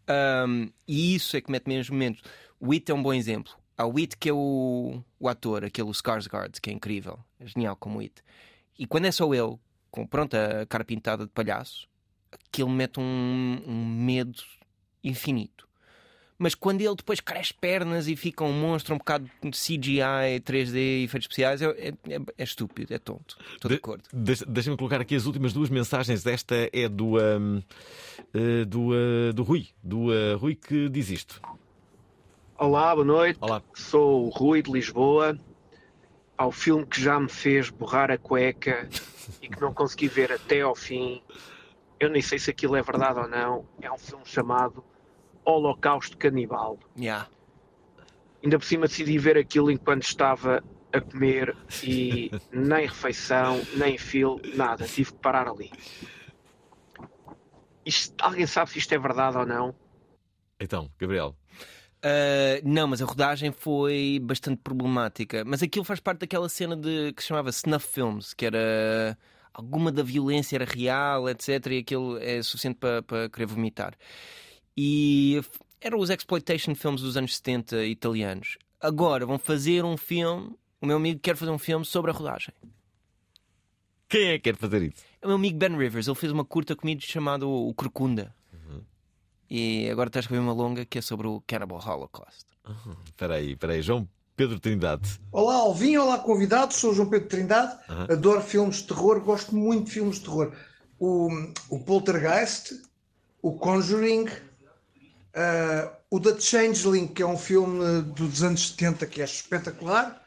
[0.09, 2.23] Ahm, e isso é que mete menos momentos.
[2.59, 3.53] O It é um bom exemplo.
[3.77, 7.77] Há o It que é o, o ator, aquele Skarsgård, que é incrível, é genial
[7.77, 8.23] como It.
[8.79, 9.57] E quando é só ele,
[9.91, 11.87] com pronto, a cara pintada de palhaço,
[12.31, 14.43] aquilo mete um, um medo
[15.05, 15.69] infinito.
[16.43, 20.75] Mas quando ele depois cresce pernas e fica um monstro um bocado de CGI, 3D
[20.75, 23.37] e efeitos especiais, é, é, é- é estúpido, é tonto.
[23.55, 24.03] Estou de, acordo.
[24.13, 26.27] Deixa- Deixa-me colocar aqui as últimas duas mensagens.
[26.27, 27.61] Esta é do, ahm,
[28.35, 29.69] eh, do, ah, do Rui.
[29.81, 31.41] Do ah, Rui que diz isto.
[32.59, 33.39] Olá, boa noite.
[33.41, 33.63] Olá.
[33.73, 35.39] Sou o Rui de Lisboa.
[36.37, 38.89] Ao filme que já me fez borrar a cueca
[39.41, 41.23] e que não consegui ver até ao fim.
[42.01, 43.65] Eu nem sei se aquilo é verdade ou não.
[43.81, 44.83] É um filme chamado
[45.45, 46.79] Holocausto Canibal.
[46.97, 47.29] Yeah.
[48.43, 50.63] Ainda por cima decidi ver aquilo enquanto estava
[50.93, 54.85] a comer e nem refeição, nem filo, nada.
[54.87, 55.71] Tive que parar ali.
[57.85, 59.75] Isto- alguém sabe se isto é verdade ou não?
[60.61, 61.37] Então, Gabriel.
[62.05, 65.45] Uh, não, mas a rodagem foi bastante problemática.
[65.45, 69.17] Mas aquilo faz parte daquela cena de, que se chamava snuff films, que era
[69.55, 71.67] alguma da violência era real, etc.
[71.67, 73.95] E aquilo é suficiente para, para querer vomitar.
[74.77, 75.41] E
[75.81, 78.57] eram os exploitation films dos anos 70 italianos.
[78.81, 80.55] Agora vão fazer um filme.
[80.81, 82.55] O meu amigo quer fazer um filme sobre a rodagem.
[84.09, 85.03] Quem é que quer fazer isso?
[85.21, 86.07] É o meu amigo Ben Rivers.
[86.07, 88.35] Ele fez uma curta comigo chamada O Corcunda.
[89.55, 92.47] E agora está a escrever uma longa que é sobre o Cannibal Holocaust.
[93.05, 93.83] Espera aí, espera aí.
[93.83, 95.21] João Pedro Trindade.
[95.31, 96.77] Olá, Alvin, olá, convidados.
[96.77, 97.77] Sou o João Pedro Trindade.
[97.87, 98.07] Aham.
[98.11, 100.57] Adoro filmes de terror, gosto muito de filmes de terror.
[100.99, 101.29] O,
[101.69, 102.81] o Poltergeist,
[103.43, 104.27] o Conjuring,
[105.35, 110.21] ah, o The Changeling, que é um filme dos anos 70 que é espetacular.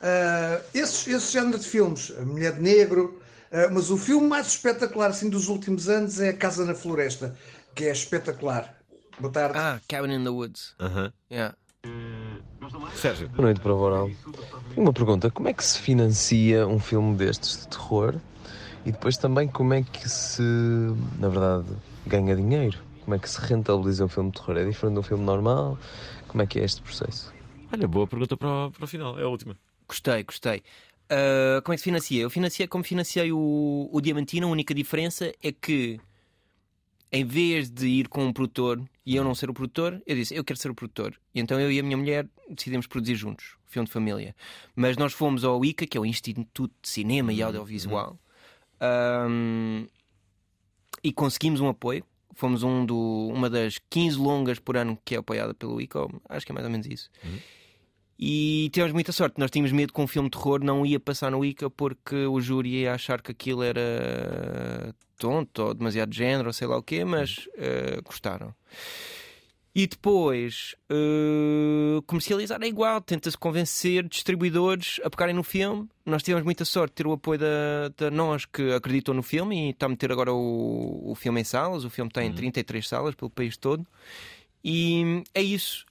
[0.00, 3.20] Ah, esses, esse género de filmes, A Mulher de Negro.
[3.52, 7.36] ah, mas o filme mais espetacular assim, dos últimos anos é A Casa na Floresta,
[7.74, 8.74] que é espetacular.
[9.18, 9.58] Boa tarde.
[9.58, 10.74] Ah, Cabin in the Woods.
[10.80, 11.12] Aham.
[11.30, 11.54] Yeah.
[12.96, 13.28] Sérgio.
[13.28, 14.10] Boa noite, Prova Oral.
[14.24, 18.14] Tenho Uma pergunta: como é que se financia um filme destes de terror?
[18.84, 20.42] E depois também como é que se,
[21.18, 21.66] na verdade,
[22.06, 22.78] ganha dinheiro?
[23.04, 24.56] Como é que se rentabiliza um filme de terror?
[24.56, 25.78] É diferente de um filme normal?
[26.26, 27.32] Como é que é este processo?
[27.72, 29.56] Olha, boa pergunta para o, para o final, é a última.
[29.86, 30.62] Gostei, gostei.
[31.08, 32.22] Ah, como é que se financia?
[32.22, 34.46] Eu financiei como financiei o, o Diamantino.
[34.48, 36.00] A única diferença é que,
[37.12, 40.34] em vez de ir com um produtor e eu não ser o produtor, eu disse:
[40.34, 41.14] Eu quero ser o produtor.
[41.34, 44.34] E então eu e a minha mulher decidimos produzir juntos, o filme de família.
[44.74, 48.18] Mas nós fomos ao ICA, que é o Instituto de Cinema e Audiovisual,
[48.80, 49.86] ahm,
[51.02, 52.04] e conseguimos um apoio.
[52.34, 56.44] Fomos um do, uma das 15 longas por ano que é apoiada pelo ICA, acho
[56.44, 57.10] que é mais ou menos isso.
[58.18, 59.38] E tivemos muita sorte.
[59.38, 62.40] Nós tínhamos medo que um filme de terror não ia passar no ICA porque o
[62.40, 67.04] júri ia achar que aquilo era tonto ou demasiado género ou sei lá o quê,
[67.04, 68.54] mas eh, gostaram.
[69.76, 75.88] E depois, eh, comercializar é igual, tenta-se convencer distribuidores a pegarem no filme.
[76.06, 79.66] Nós tivemos muita sorte de ter o apoio da, da nós que acreditou no filme
[79.66, 81.84] e está a meter agora o, o filme em salas.
[81.84, 83.84] O filme está em 33 salas pelo país todo.
[84.62, 85.84] E é isso.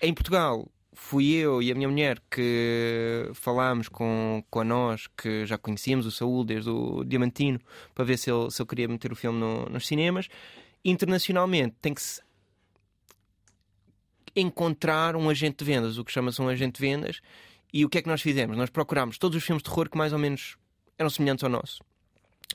[0.00, 5.44] Em Portugal, fui eu e a minha mulher que falámos com, com a nós, que
[5.44, 7.60] já conhecíamos o Saúl desde o Diamantino,
[7.94, 10.28] para ver se ele, se ele queria meter o filme no- nos cinemas.
[10.82, 12.22] Internacionalmente, tem que se
[14.40, 17.20] encontrar um agente de vendas, o que chama-se um agente de vendas.
[17.72, 18.56] E o que é que nós fizemos?
[18.56, 20.56] Nós procurámos todos os filmes de terror que mais ou menos
[20.98, 21.82] eram semelhantes ao nosso.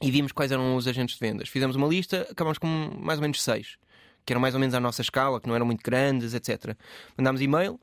[0.02, 1.50] E vimos quais eram os agentes de vendas.
[1.50, 3.78] Fizemos uma lista, acabámos com mais ou menos seis,
[4.26, 6.76] que eram mais ou menos à nossa escala, que não eram muito grandes, etc.
[7.18, 7.80] Mandámos e-mail.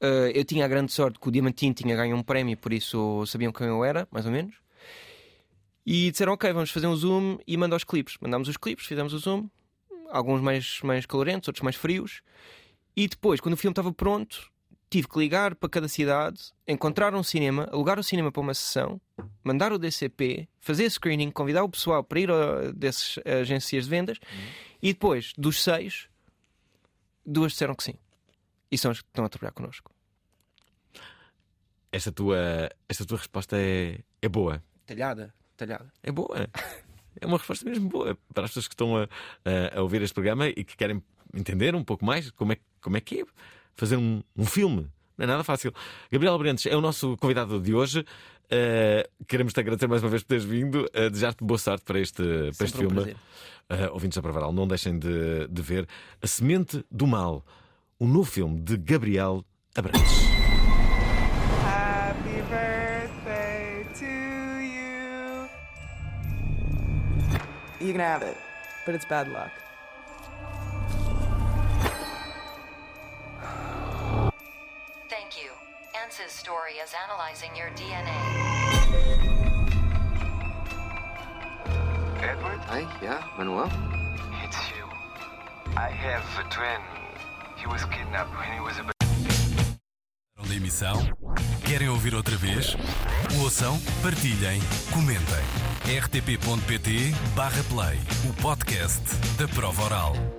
[0.00, 3.24] Uh, eu tinha a grande sorte que o Diamantino tinha ganho um prémio, por isso
[3.26, 4.54] sabiam quem eu era, mais ou menos.
[5.84, 8.16] E disseram: Ok, vamos fazer um zoom e manda os clipes.
[8.20, 9.48] Mandámos os clipes, fizemos o zoom,
[10.10, 12.20] alguns mais, mais calorentos, outros mais frios.
[12.98, 14.50] E depois, quando o filme estava pronto,
[14.90, 19.00] tive que ligar para cada cidade, encontrar um cinema, alugar o cinema para uma sessão,
[19.44, 24.18] mandar o DCP, fazer screening, convidar o pessoal para ir a dessas agências de vendas
[24.82, 26.08] e depois, dos seis,
[27.24, 27.94] duas disseram que sim.
[28.70, 29.92] E são as que estão a trabalhar connosco.
[31.92, 32.36] Esta tua,
[32.88, 34.60] esta tua resposta é, é boa.
[34.86, 35.92] Talhada, talhada.
[36.02, 36.48] É boa.
[37.20, 39.02] É uma resposta mesmo boa para as pessoas que estão a,
[39.44, 41.02] a- a ouvir este programa e que querem
[41.34, 43.24] entender um pouco mais como é, como é que é
[43.74, 44.88] fazer um, um filme.
[45.16, 45.72] Não é nada fácil.
[46.10, 48.00] Gabriel Abrantes é o nosso convidado de hoje.
[48.00, 50.88] Uh, queremos te agradecer mais uma vez por teres vindo.
[50.94, 52.22] Uh, Desejar-te boa sorte para este,
[52.56, 53.12] para este um filme.
[53.70, 55.86] Uh, ouvintes da Pravaral, não deixem de, de ver
[56.22, 57.44] A Semente do Mal,
[57.98, 59.44] o novo filme de Gabriel
[59.76, 60.00] Abrantes.
[61.62, 64.06] Happy birthday to
[64.64, 65.48] you.
[67.86, 68.38] You can have it,
[68.86, 69.50] but it's bad luck.
[76.18, 78.18] ANSYS story is analyzing your DNA.
[82.22, 82.58] Edward?
[82.66, 83.70] Hi, yeah, Manuel?
[84.42, 84.84] It's you.
[85.76, 86.80] I have a twin.
[87.56, 88.84] He was kidnapped when he was a
[90.48, 90.98] da emissão?
[91.64, 92.76] Querem ouvir outra vez?
[93.40, 94.60] Ouçam, partilhem,
[94.92, 95.44] comentem.
[96.02, 99.04] rtp.pt/play o podcast
[99.36, 100.37] da prova oral.